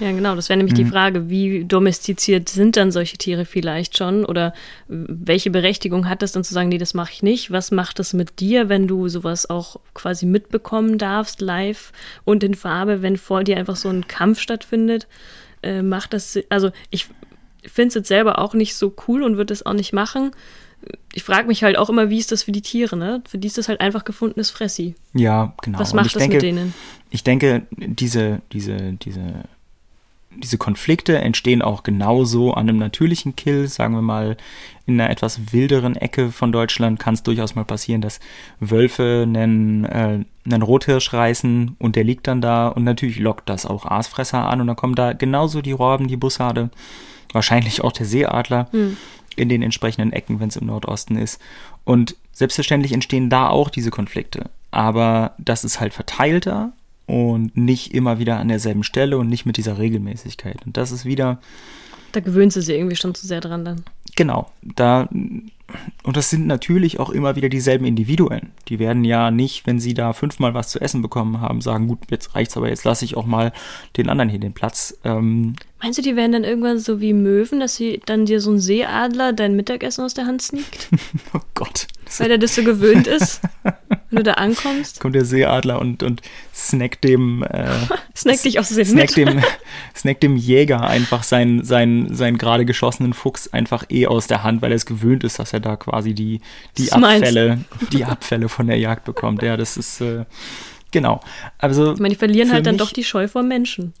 [0.00, 0.34] Ja, genau.
[0.34, 0.78] Das wäre nämlich Mhm.
[0.78, 4.24] die Frage, wie domestiziert sind dann solche Tiere vielleicht schon?
[4.24, 4.52] Oder
[4.88, 7.52] welche Berechtigung hat es dann zu sagen, nee, das mache ich nicht?
[7.52, 11.92] Was macht es mit dir, wenn du sowas auch quasi mitbekommen darfst, live
[12.24, 15.06] und in Farbe, wenn vor dir einfach so ein Kampf stattfindet?
[15.62, 17.06] Äh, macht das, also ich
[17.64, 20.32] finde es jetzt selber auch nicht so cool und würde es auch nicht machen.
[21.12, 23.22] Ich frage mich halt auch immer, wie ist das für die Tiere, ne?
[23.26, 24.94] Für die ist das halt einfach gefundenes Fressi.
[25.12, 25.78] Ja, genau.
[25.78, 26.74] Was macht das denke, mit denen?
[27.10, 29.44] Ich denke, diese, diese, diese,
[30.36, 33.68] diese Konflikte entstehen auch genauso an einem natürlichen Kill.
[33.68, 34.36] Sagen wir mal,
[34.86, 38.20] in einer etwas wilderen Ecke von Deutschland kann es durchaus mal passieren, dass
[38.60, 43.66] Wölfe einen, äh, einen Rothirsch reißen und der liegt dann da und natürlich lockt das
[43.66, 46.70] auch Aasfresser an und dann kommen da genauso die Robben, die Bussarde,
[47.32, 48.96] wahrscheinlich auch der Seeadler Hm.
[49.36, 51.40] In den entsprechenden Ecken, wenn es im Nordosten ist.
[51.84, 54.50] Und selbstverständlich entstehen da auch diese Konflikte.
[54.70, 56.72] Aber das ist halt verteilter
[57.06, 60.64] und nicht immer wieder an derselben Stelle und nicht mit dieser Regelmäßigkeit.
[60.66, 61.38] Und das ist wieder,
[62.12, 63.84] Da gewöhnt sie sich irgendwie schon zu sehr dran dann.
[64.16, 65.08] genau, da,
[66.02, 68.50] und das sind natürlich auch immer wieder dieselben Individuen.
[68.68, 71.98] Die werden ja nicht, wenn sie da fünfmal was zu essen bekommen haben, sagen, gut,
[72.10, 73.52] jetzt reicht's, aber jetzt lasse ich auch mal
[73.96, 74.96] den anderen hier den Platz.
[75.04, 78.50] Ähm, Meinst du, die werden dann irgendwann so wie Möwen, dass sie dann dir so
[78.52, 80.88] ein Seeadler dein Mittagessen aus der Hand sneakt?
[81.34, 81.88] oh Gott.
[82.16, 83.42] Weil er das so gewöhnt ist,
[84.10, 84.98] wenn du da ankommst?
[85.00, 86.22] kommt der Seeadler und, und
[86.54, 87.68] snackt dem, äh,
[88.16, 89.28] Snackt dich aus Versehen snackt mit.
[89.28, 89.42] dem,
[89.94, 94.62] snackt dem Jäger einfach seinen, seinen, seinen gerade geschossenen Fuchs einfach eh aus der Hand,
[94.62, 96.40] weil er es gewöhnt ist, dass er da quasi die,
[96.78, 97.62] die Das Abfälle,
[97.92, 99.42] die Abfälle von der Jagd bekommt.
[99.42, 100.24] Ja, das ist, äh,
[100.92, 101.20] genau.
[101.58, 103.92] Also, Ich meine, die verlieren halt dann mich- doch die Scheu vor Menschen.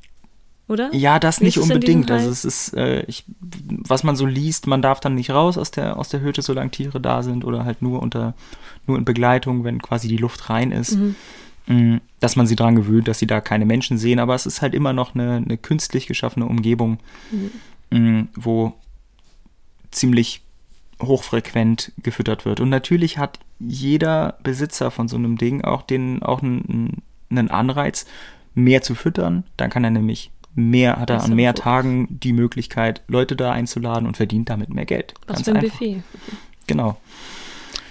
[0.66, 0.94] Oder?
[0.94, 2.10] ja, das nicht unbedingt.
[2.10, 3.24] Also es ist, äh, ich,
[3.68, 6.70] was man so liest, man darf dann nicht raus aus der, aus der Hütte, solange
[6.70, 8.34] Tiere da sind oder halt nur unter,
[8.86, 10.96] nur in Begleitung, wenn quasi die Luft rein ist.
[10.96, 11.16] Mhm.
[11.66, 14.62] Mm, Dass man sie daran gewöhnt, dass sie da keine Menschen sehen, aber es ist
[14.62, 16.98] halt immer noch eine, eine künstlich geschaffene Umgebung,
[17.90, 18.72] mm, wo
[19.90, 20.42] ziemlich
[21.02, 22.60] hochfrequent gefüttert wird.
[22.60, 28.06] Und natürlich hat jeder Besitzer von so einem Ding auch den auch einen, einen Anreiz,
[28.54, 29.44] mehr zu füttern.
[29.56, 31.54] Dann kann er nämlich mehr, hat er an mehr.
[31.54, 35.14] Tagen die Möglichkeit, Leute da einzuladen und verdient damit mehr Geld.
[35.26, 35.78] Was Ganz für ein einfach.
[35.78, 36.02] Buffet.
[36.66, 36.96] Genau.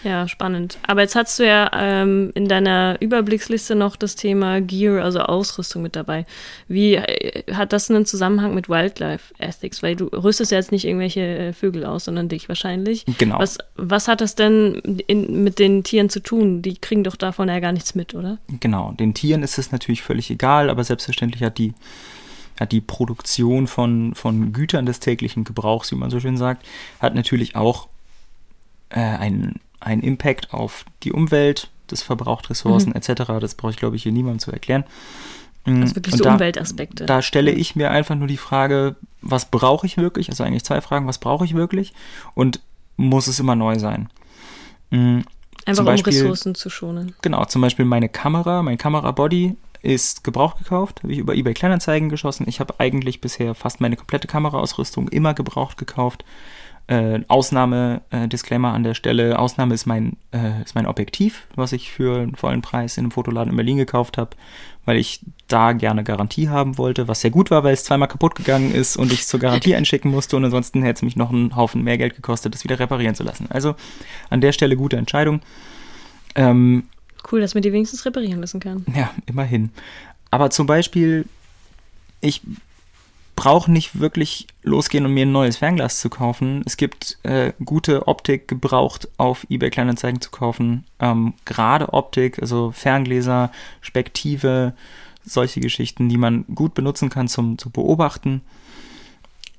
[0.03, 0.77] Ja, spannend.
[0.85, 5.81] Aber jetzt hast du ja ähm, in deiner Überblicksliste noch das Thema Gear, also Ausrüstung
[5.81, 6.25] mit dabei.
[6.67, 9.81] Wie äh, hat das einen Zusammenhang mit Wildlife Ethics?
[9.81, 13.05] Weil du rüstest ja jetzt nicht irgendwelche äh, Vögel aus, sondern dich wahrscheinlich.
[13.17, 13.39] Genau.
[13.39, 14.75] Was, was hat das denn
[15.07, 16.61] in, mit den Tieren zu tun?
[16.61, 18.39] Die kriegen doch davon ja gar nichts mit, oder?
[18.59, 21.73] Genau, den Tieren ist es natürlich völlig egal, aber selbstverständlich hat die,
[22.59, 26.65] hat die Produktion von, von Gütern des täglichen Gebrauchs, wie man so schön sagt,
[26.99, 27.87] hat natürlich auch
[28.89, 32.95] äh, einen, einen Impact auf die Umwelt, das verbraucht Ressourcen Mhm.
[32.95, 33.23] etc.
[33.41, 34.83] Das brauche ich, glaube ich, hier niemandem zu erklären.
[35.65, 37.05] Also wirklich und so da, Umweltaspekte.
[37.05, 40.29] Da stelle ich mir einfach nur die Frage, was brauche ich wirklich?
[40.29, 41.93] Also eigentlich zwei Fragen, was brauche ich wirklich?
[42.35, 42.59] Und
[42.97, 44.09] muss es immer neu sein?
[44.89, 45.19] Mm,
[45.65, 47.15] Einfach zum um Beispiel- Ressourcen zu schonen.
[47.21, 52.09] Genau, zum Beispiel meine Kamera, mein Kamerabody ist gebraucht gekauft, habe ich über eBay Kleinanzeigen
[52.09, 52.45] geschossen.
[52.47, 56.23] Ich habe eigentlich bisher fast meine komplette Kameraausrüstung immer gebraucht gekauft.
[56.87, 61.71] Äh, Ausnahme, äh, Disclaimer an der Stelle, Ausnahme ist mein, äh, ist mein Objektiv, was
[61.73, 64.31] ich für einen vollen Preis in einem Fotoladen in Berlin gekauft habe,
[64.85, 68.35] weil ich da gerne Garantie haben wollte, was sehr gut war, weil es zweimal kaputt
[68.35, 71.29] gegangen ist und ich es zur Garantie einschicken musste und ansonsten hätte es mich noch
[71.29, 73.47] einen Haufen mehr Geld gekostet, das wieder reparieren zu lassen.
[73.49, 73.75] Also
[74.29, 75.41] an der Stelle gute Entscheidung.
[76.35, 76.83] Ähm,
[77.31, 78.85] Cool, dass man die wenigstens reparieren lassen kann.
[78.95, 79.71] ja, immerhin.
[80.29, 81.25] Aber zum Beispiel
[82.23, 82.41] ich
[83.35, 86.63] brauche nicht wirklich losgehen, um mir ein neues Fernglas zu kaufen.
[86.65, 90.85] Es gibt äh, gute Optik gebraucht auf eBay Kleinanzeigen zu kaufen.
[90.99, 93.51] Ähm, Gerade Optik, also Ferngläser,
[93.81, 94.73] Spektive,
[95.25, 98.41] solche Geschichten, die man gut benutzen kann zum zu beobachten,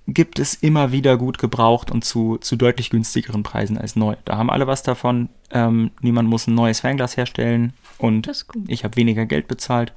[0.07, 4.17] gibt es immer wieder gut gebraucht und zu, zu deutlich günstigeren Preisen als neu.
[4.25, 5.29] Da haben alle was davon.
[5.51, 8.31] Ähm, niemand muss ein neues Fernglas herstellen und
[8.69, 9.93] ich habe weniger Geld bezahlt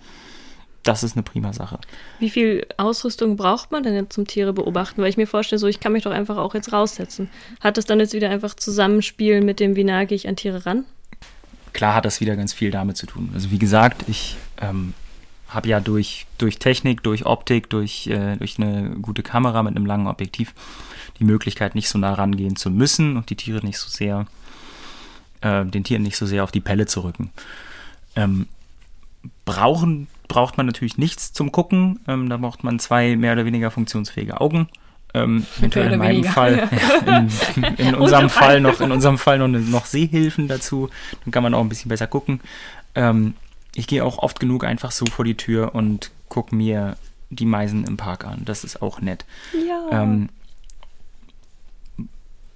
[0.87, 1.79] das ist eine prima Sache.
[2.19, 5.01] Wie viel Ausrüstung braucht man denn jetzt zum Tiere beobachten?
[5.01, 7.29] Weil ich mir vorstelle, so ich kann mich doch einfach auch jetzt raussetzen.
[7.59, 10.65] Hat das dann jetzt wieder einfach Zusammenspiel mit dem, wie nah gehe ich an Tiere
[10.65, 10.85] ran?
[11.73, 13.31] Klar hat das wieder ganz viel damit zu tun.
[13.33, 14.93] Also wie gesagt, ich ähm,
[15.49, 19.85] habe ja durch, durch Technik, durch Optik, durch, äh, durch eine gute Kamera mit einem
[19.85, 20.53] langen Objektiv
[21.19, 24.27] die Möglichkeit, nicht so nah rangehen zu müssen und die Tiere nicht so sehr,
[25.41, 27.31] äh, den Tieren nicht so sehr auf die Pelle zu rücken.
[28.15, 28.47] Ähm,
[29.45, 31.99] brauchen braucht man natürlich nichts zum Gucken.
[32.07, 34.67] Ähm, da braucht man zwei mehr oder weniger funktionsfähige Augen.
[35.13, 36.31] Ähm, eventuell in meinem weniger.
[36.31, 36.69] Fall,
[37.55, 40.89] in, in, unserem Fall noch, in unserem Fall noch, noch Sehhilfen dazu.
[41.23, 42.41] Dann kann man auch ein bisschen besser gucken.
[42.95, 43.35] Ähm,
[43.77, 46.97] ich gehe auch oft genug einfach so vor die Tür und gucke mir
[47.29, 48.41] die Meisen im Park an.
[48.43, 49.23] Das ist auch nett.
[49.53, 50.01] Ja.
[50.01, 50.29] Ähm,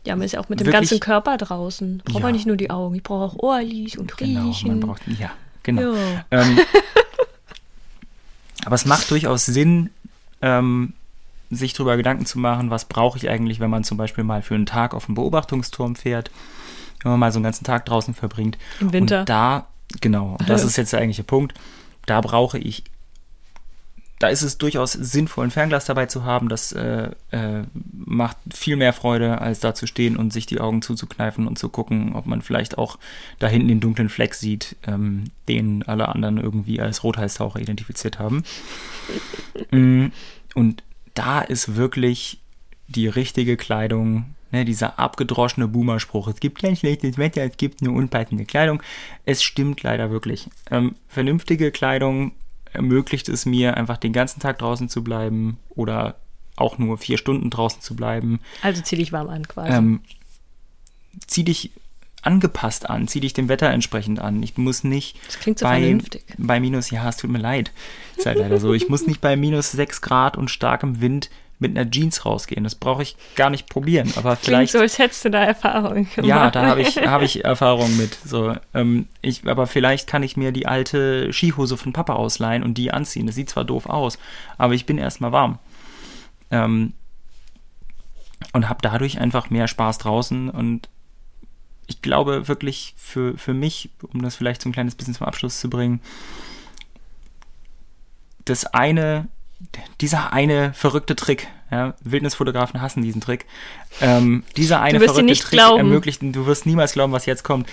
[0.04, 2.02] ja, man ist ja auch mit dem ganzen Körper draußen.
[2.04, 2.24] Braucht ja.
[2.24, 4.52] man nicht nur die Augen, ich brauche auch Ohrlis und Riechen.
[4.64, 5.30] Genau, man braucht, ja,
[5.62, 5.94] genau.
[5.94, 6.26] Ja.
[6.32, 6.60] Ähm,
[8.66, 9.92] aber es macht durchaus Sinn,
[10.42, 10.94] ähm,
[11.52, 14.56] sich darüber Gedanken zu machen, was brauche ich eigentlich, wenn man zum Beispiel mal für
[14.56, 16.32] einen Tag auf einen Beobachtungsturm fährt,
[17.04, 18.58] wenn man mal so einen ganzen Tag draußen verbringt.
[18.80, 19.20] Im Winter.
[19.20, 19.68] Und da,
[20.00, 21.54] genau, und das ist jetzt der eigentliche Punkt,
[22.06, 22.84] da brauche ich
[24.22, 26.48] da ist es durchaus sinnvoll, ein Fernglas dabei zu haben.
[26.48, 30.84] Das äh, äh, macht viel mehr Freude, als da zu stehen und sich die Augen
[30.84, 33.00] zuzukneifen und zu gucken, ob man vielleicht auch
[33.40, 38.44] da hinten den dunklen Fleck sieht, ähm, den alle anderen irgendwie als Rotheißtaucher identifiziert haben.
[39.72, 40.08] Mm,
[40.54, 40.84] und
[41.16, 42.40] da ist wirklich
[42.88, 47.96] die richtige Kleidung, ne, dieser abgedroschene Boomer-Spruch, es gibt kein schlechtes Wetter, es gibt nur
[47.96, 48.82] unpassende Kleidung.
[49.26, 50.50] Es stimmt leider wirklich.
[50.70, 52.34] Ähm, vernünftige Kleidung
[52.74, 56.16] ermöglicht es mir, einfach den ganzen Tag draußen zu bleiben oder
[56.56, 58.40] auch nur vier Stunden draußen zu bleiben.
[58.62, 59.72] Also zieh dich warm an quasi.
[59.72, 60.02] Ähm,
[61.28, 61.72] zieh dich
[62.22, 64.44] angepasst an, zieh dich dem Wetter entsprechend an.
[64.44, 66.24] Ich muss nicht das klingt so bei, vernünftig.
[66.38, 67.72] bei minus, ja, es tut mir leid.
[68.16, 68.74] Ist halt leider so.
[68.74, 71.30] Ich muss nicht bei minus sechs Grad und starkem Wind
[71.62, 72.64] mit einer Jeans rausgehen.
[72.64, 74.12] Das brauche ich gar nicht probieren.
[74.16, 74.44] Aber vielleicht.
[74.44, 76.26] Klingt so, als hättest du da Erfahrung gemacht.
[76.26, 78.18] Ja, da habe ich, hab ich Erfahrung mit.
[78.26, 82.78] So, ähm, ich, aber vielleicht kann ich mir die alte Skihose von Papa ausleihen und
[82.78, 83.28] die anziehen.
[83.28, 84.18] Das sieht zwar doof aus,
[84.58, 85.60] aber ich bin erstmal warm.
[86.50, 86.94] Ähm,
[88.54, 90.90] und habe dadurch einfach mehr Spaß draußen und
[91.86, 95.60] ich glaube wirklich für, für mich, um das vielleicht so ein kleines bisschen zum Abschluss
[95.60, 96.02] zu bringen,
[98.46, 99.28] das eine
[100.00, 103.46] dieser eine verrückte Trick, ja, Wildnisfotografen hassen diesen Trick.
[104.02, 105.78] Ähm, dieser eine verrückte Trick glauben.
[105.78, 107.68] ermöglicht, du wirst niemals glauben, was jetzt kommt.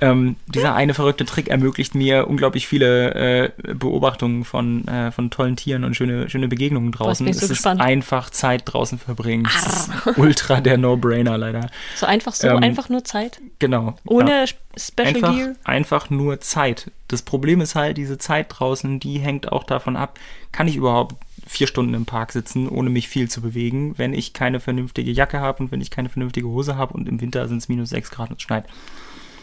[0.00, 5.54] Ähm, dieser eine verrückte Trick ermöglicht mir unglaublich viele äh, Beobachtungen von, äh, von tollen
[5.54, 7.26] Tieren und schöne, schöne Begegnungen draußen.
[7.28, 7.80] es so ist gespannt.
[7.80, 9.46] einfach Zeit draußen verbringen.
[9.46, 11.70] Es ist ultra der No-Brainer leider.
[11.94, 13.40] So einfach so, ähm, einfach nur Zeit?
[13.60, 13.94] Genau.
[14.06, 14.46] Ohne ja.
[14.76, 15.54] Special einfach, Gear?
[15.62, 16.90] Einfach nur Zeit.
[17.08, 20.18] Das Problem ist halt, diese Zeit draußen, die hängt auch davon ab,
[20.50, 21.14] kann ich überhaupt
[21.46, 25.40] vier Stunden im Park sitzen, ohne mich viel zu bewegen, wenn ich keine vernünftige Jacke
[25.40, 28.10] habe und wenn ich keine vernünftige Hose habe und im Winter sind es minus sechs
[28.10, 28.64] Grad und es schneit.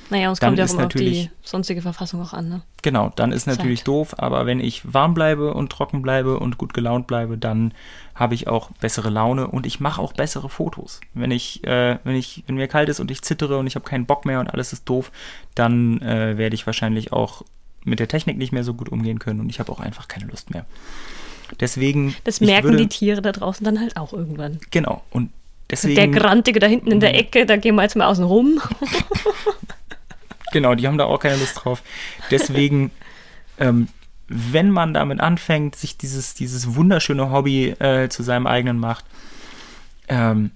[0.09, 2.49] Naja, und es kommt ja auch auf die sonstige Verfassung auch an.
[2.49, 2.61] Ne?
[2.81, 3.87] Genau, dann ist natürlich Zeit.
[3.87, 7.73] doof, aber wenn ich warm bleibe und trocken bleibe und gut gelaunt bleibe, dann
[8.13, 10.99] habe ich auch bessere Laune und ich mache auch bessere Fotos.
[11.13, 13.85] Wenn ich, äh, wenn ich, wenn mir kalt ist und ich zittere und ich habe
[13.85, 15.11] keinen Bock mehr und alles ist doof,
[15.55, 17.43] dann äh, werde ich wahrscheinlich auch
[17.83, 20.27] mit der Technik nicht mehr so gut umgehen können und ich habe auch einfach keine
[20.27, 20.65] Lust mehr.
[21.59, 22.15] Deswegen.
[22.23, 24.59] Das merken würde, die Tiere da draußen dann halt auch irgendwann.
[24.71, 25.03] Genau.
[25.11, 25.31] Und
[25.69, 25.95] deswegen.
[25.95, 28.61] Der Grantige da hinten in der Ecke, da gehen wir jetzt mal außen rum.
[30.51, 31.81] genau, die haben da auch keine Lust drauf.
[32.31, 32.91] Deswegen,
[33.59, 33.87] ähm,
[34.27, 39.05] wenn man damit anfängt, sich dieses, dieses wunderschöne Hobby äh, zu seinem eigenen macht,
[40.07, 40.51] ähm,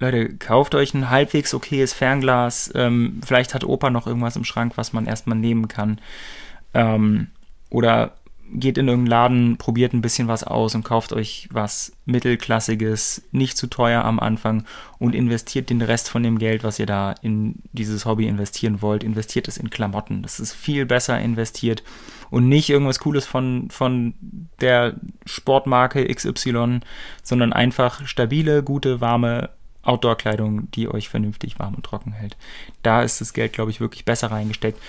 [0.00, 2.70] Leute, kauft euch ein halbwegs okayes Fernglas.
[2.74, 6.00] Ähm, vielleicht hat Opa noch irgendwas im Schrank, was man erstmal nehmen kann.
[6.74, 7.28] Ähm,
[7.70, 8.12] oder
[8.52, 13.56] geht in irgendeinen Laden, probiert ein bisschen was aus und kauft euch was Mittelklassiges, nicht
[13.56, 14.64] zu teuer am Anfang
[14.98, 19.02] und investiert den Rest von dem Geld, was ihr da in dieses Hobby investieren wollt,
[19.02, 20.22] investiert es in Klamotten.
[20.22, 21.82] Das ist viel besser investiert
[22.30, 24.14] und nicht irgendwas Cooles von, von
[24.60, 24.94] der
[25.26, 26.80] Sportmarke XY,
[27.22, 29.50] sondern einfach stabile, gute, warme
[29.84, 32.36] Outdoor-Kleidung, die euch vernünftig warm und trocken hält.
[32.82, 34.80] Da ist das Geld, glaube ich, wirklich besser reingesteckt.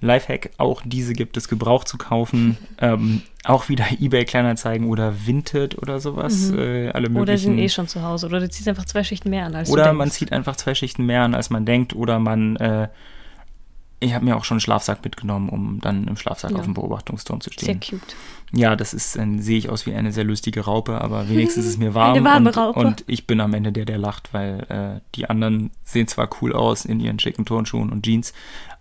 [0.00, 2.56] Lifehack, auch diese gibt es gebraucht zu kaufen.
[2.80, 6.50] ähm, auch wieder eBay Kleinanzeigen oder Vinted oder sowas.
[6.50, 6.58] Mhm.
[6.58, 7.22] Äh, alle möglichen.
[7.22, 8.26] Oder sind eh schon zu Hause.
[8.26, 11.06] Oder du ziehst einfach zwei Schichten mehr an als Oder man zieht einfach zwei Schichten
[11.06, 11.94] mehr an, als man denkt.
[11.96, 12.88] Oder man, äh,
[14.00, 16.58] ich habe mir auch schon einen Schlafsack mitgenommen, um dann im Schlafsack Ja.
[16.58, 17.80] auf dem Beobachtungsturm zu Sehr stehen.
[17.80, 18.16] cute.
[18.52, 21.72] Ja, das ist, dann sehe ich aus wie eine sehr lustige Raupe, aber wenigstens ist
[21.72, 22.14] es mir warm.
[22.16, 22.78] Eine warme und, Raupe.
[22.80, 26.52] und ich bin am Ende der, der lacht, weil äh, die anderen sehen zwar cool
[26.54, 28.32] aus in ihren schicken Turnschuhen und Jeans,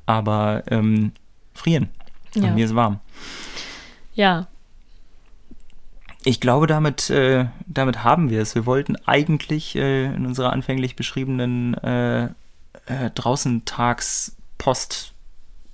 [0.05, 1.11] aber ähm,
[1.53, 1.89] frieren.
[2.35, 2.43] Ja.
[2.43, 2.99] Und mir ist warm.
[4.13, 4.47] Ja,
[6.23, 8.53] Ich glaube, damit, äh, damit haben wir es.
[8.55, 12.25] Wir wollten eigentlich äh, in unserer anfänglich beschriebenen äh,
[12.85, 15.13] äh, draußen tags Post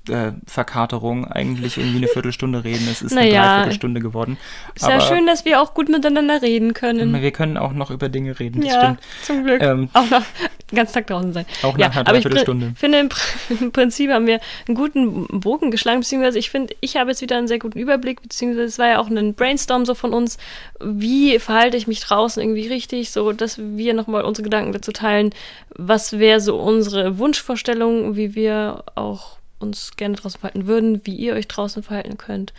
[0.09, 2.87] äh, Verkaterung eigentlich irgendwie eine Viertelstunde reden.
[2.91, 3.43] Es ist eine Naja.
[3.43, 4.37] Dreiviertelstunde geworden.
[4.75, 7.21] ist ja schön, dass wir auch gut miteinander reden können.
[7.21, 8.99] wir können auch noch über Dinge reden, das ja, stimmt.
[9.23, 9.61] zum Glück.
[9.61, 10.23] Ähm, auch noch
[10.71, 11.45] den ganzen Tag draußen sein.
[11.63, 12.67] Auch ja, nach einer aber ich Dreiviertelstunde.
[12.67, 13.09] pr- finde,
[13.61, 17.37] im Prinzip haben wir einen guten Bogen geschlagen, beziehungsweise ich finde, ich habe jetzt wieder
[17.37, 20.37] einen sehr guten Überblick, beziehungsweise es war ja auch ein Brainstorm so von uns,
[20.83, 25.29] wie verhalte ich mich draußen irgendwie richtig, so dass wir nochmal unsere Gedanken dazu teilen,
[25.75, 31.33] was wäre so unsere Wunschvorstellung, wie wir auch uns gerne draußen verhalten würden, wie ihr
[31.33, 32.53] euch draußen verhalten könnt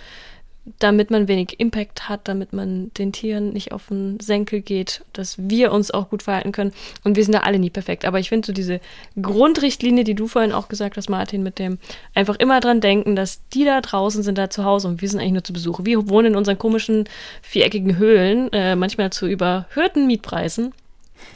[0.78, 5.36] damit man wenig Impact hat, damit man den Tieren nicht auf den Senkel geht, dass
[5.38, 6.72] wir uns auch gut verhalten können.
[7.04, 8.06] Und wir sind da alle nie perfekt.
[8.06, 8.80] Aber ich finde so diese
[9.20, 11.78] Grundrichtlinie, die du vorhin auch gesagt hast, Martin, mit dem
[12.14, 15.20] einfach immer dran denken, dass die da draußen sind da zu Hause und wir sind
[15.20, 15.80] eigentlich nur zu Besuch.
[15.82, 17.04] Wir wohnen in unseren komischen
[17.42, 20.72] viereckigen Höhlen, äh, manchmal zu überhöhten Mietpreisen.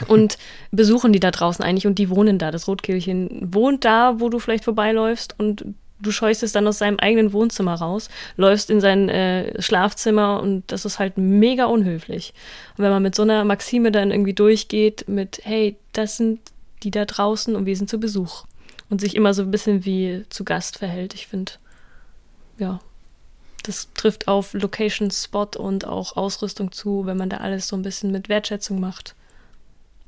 [0.06, 0.38] Und
[0.70, 2.50] besuchen die da draußen eigentlich und die wohnen da.
[2.50, 5.64] Das Rotkehlchen wohnt da, wo du vielleicht vorbeiläufst und
[6.00, 10.64] du scheust es dann aus seinem eigenen Wohnzimmer raus, läufst in sein äh, Schlafzimmer und
[10.68, 12.34] das ist halt mega unhöflich.
[12.76, 16.40] Und wenn man mit so einer Maxime dann irgendwie durchgeht mit, hey, das sind
[16.82, 18.44] die da draußen und wir sind zu Besuch
[18.88, 21.52] und sich immer so ein bisschen wie zu Gast verhält, ich finde,
[22.58, 22.80] ja,
[23.64, 27.82] das trifft auf Location, Spot und auch Ausrüstung zu, wenn man da alles so ein
[27.82, 29.14] bisschen mit Wertschätzung macht.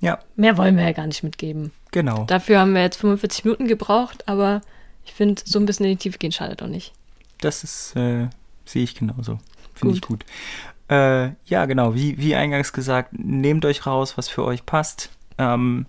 [0.00, 1.72] Ja, Mehr wollen wir ja gar nicht mitgeben.
[1.90, 2.24] genau.
[2.24, 4.60] Dafür haben wir jetzt 45 Minuten gebraucht, aber
[5.04, 6.92] ich finde, so ein bisschen in die Tiefe gehen schadet auch nicht.
[7.40, 8.28] Das ist, äh,
[8.64, 9.38] sehe ich genauso.
[9.74, 10.24] Finde ich gut.
[10.90, 15.10] Äh, ja, genau, wie, wie eingangs gesagt, nehmt euch raus, was für euch passt.
[15.38, 15.86] Ähm,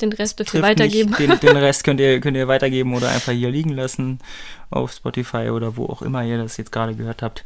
[0.00, 1.14] Den Rest dürft ihr weitergeben.
[1.18, 4.18] Den, den Rest könnt ihr, könnt ihr weitergeben oder einfach hier liegen lassen
[4.70, 7.44] auf Spotify oder wo auch immer ihr das jetzt gerade gehört habt.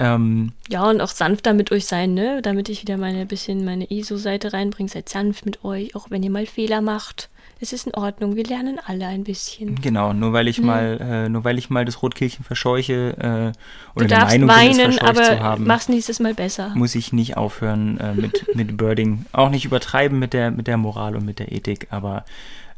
[0.00, 2.40] Ähm, Ja, und auch sanfter mit euch sein, ne?
[2.42, 4.88] Damit ich wieder meine bisschen meine ISO-Seite reinbringe.
[4.88, 7.28] Seid sanft mit euch, auch wenn ihr mal Fehler macht.
[7.62, 9.74] Es ist in Ordnung, wir lernen alle ein bisschen.
[9.82, 10.64] genau, nur weil ich Hm.
[10.64, 14.48] mal, äh, nur weil ich mal das Rotkehlchen verscheuche äh, Du oder der darfst Meinung
[14.48, 16.70] bin, es weinen, verscheucht zu aber haben, mach's nächstes Mal besser.
[16.74, 19.26] muss ich nicht aufhören äh, mit, mit Birding.
[19.32, 22.24] Auch nicht übertreiben mit der, mit der Moral und mit der Ethik, aber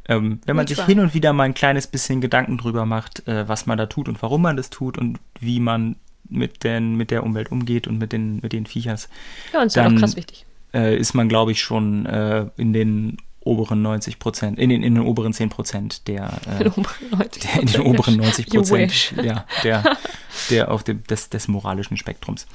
[0.09, 0.87] ähm, wenn man Nicht sich wahr.
[0.87, 4.09] hin und wieder mal ein kleines bisschen Gedanken drüber macht, äh, was man da tut
[4.09, 5.95] und warum man das tut und wie man
[6.33, 9.09] mit, den, mit der Umwelt umgeht und mit den, mit den Viechers,
[9.53, 10.45] Ja, und ist halt dann- auch krass wichtig.
[10.75, 14.95] äh, ist man, glaube ich, schon äh, in den oberen 90 Prozent, in den, in
[14.95, 18.55] den oberen 10 Prozent der, äh, In den oberen 90 der, in den oberen 90
[18.55, 19.97] You Prozent ja, der,
[20.51, 22.47] der auf dem, des, des moralischen Spektrums.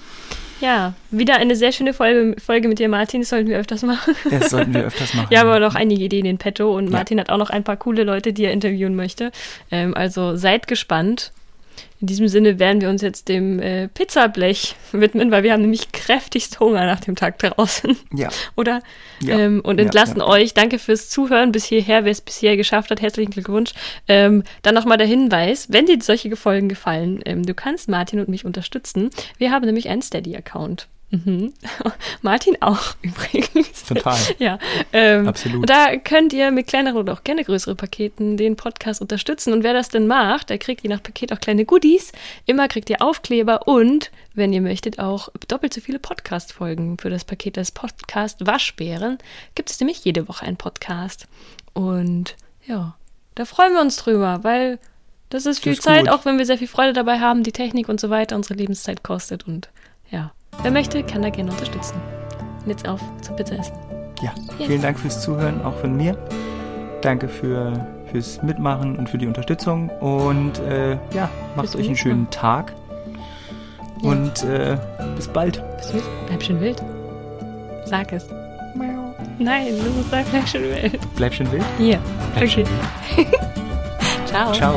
[0.62, 3.22] Ja, wieder eine sehr schöne Folge, Folge mit dir, Martin.
[3.22, 4.16] Das sollten wir öfters machen.
[4.32, 5.28] Das sollten wir öfters machen.
[5.30, 6.92] Wir haben aber noch einige Ideen in petto und Ja.
[6.94, 9.32] Martin hat auch noch ein paar coole Leute, die er interviewen möchte.
[9.70, 11.32] Ähm, also seid gespannt.
[12.00, 15.92] In diesem Sinne werden wir uns jetzt dem äh, Pizzablech widmen, weil wir haben nämlich
[15.92, 17.98] kräftigst Hunger nach dem Tag draußen.
[18.14, 18.30] ja.
[18.56, 18.82] Oder?
[19.22, 19.40] Ja.
[19.40, 20.28] Ähm, und Ja, entlassen ja.
[20.28, 20.54] euch.
[20.54, 23.02] Danke fürs Zuhören bis hierher, wer es bisher geschafft hat.
[23.02, 23.74] Herzlichen Glückwunsch.
[24.08, 28.30] Ähm, dann nochmal der Hinweis, wenn dir solche Folgen gefallen, ähm, du kannst Martin und
[28.30, 29.10] mich unterstützen.
[29.38, 30.88] Wir haben nämlich einen Steady-Account.
[31.10, 31.53] Mhm.
[32.22, 33.84] Martin auch übrigens.
[33.86, 34.18] Total.
[34.39, 34.60] Ja,
[34.91, 35.62] ähm, Absolut.
[35.62, 39.53] und Da könnt ihr mit kleineren oder auch gerne größere Paketen den Podcast unterstützen.
[39.53, 42.12] Und wer das denn macht, der kriegt je nach Paket auch kleine Goodies.
[42.45, 47.24] Immer kriegt ihr Aufkleber und, wenn ihr möchtet, auch doppelt so viele Podcast-Folgen für das
[47.24, 49.18] Paket des Podcast Waschbären.
[49.55, 51.28] Gibt es nämlich jede Woche einen Podcast.
[51.74, 52.36] Und
[52.66, 52.95] ja,
[53.36, 54.78] da freuen wir uns drüber, weil
[55.30, 56.10] das ist viel Das ist Zeit, gut.
[56.10, 59.03] auch wenn wir sehr viel Freude dabei haben, die Technik und so weiter unsere Lebenszeit
[59.03, 59.47] kostet.
[59.47, 59.70] Und
[60.10, 60.32] ja,
[60.62, 61.95] wer möchte, kann da gerne unterstützen.
[62.64, 63.74] Und jetzt auf zur Pizza essen.
[64.22, 64.66] Ja, Ja.
[64.68, 66.18] vielen Dank fürs Zuhören, auch von mir.
[67.01, 69.89] Danke für, fürs Mitmachen und für die Unterstützung.
[69.99, 72.74] Und äh, ja, macht Bis zum euch einen schönen Tag.
[74.01, 74.12] Ja.
[74.12, 74.78] Und äh,
[75.16, 75.64] bis bald.
[75.78, 75.97] Bist du?
[76.28, 76.82] Bleib schön wild.
[77.86, 78.28] Sag es.
[79.39, 80.99] Nein, du musst sagen, bleib schön wild.
[81.16, 81.64] Bleib schön wild.
[81.78, 81.99] Hier.
[82.36, 82.64] Bleib okay.
[84.26, 84.51] Ciao.
[84.53, 84.76] Ciao.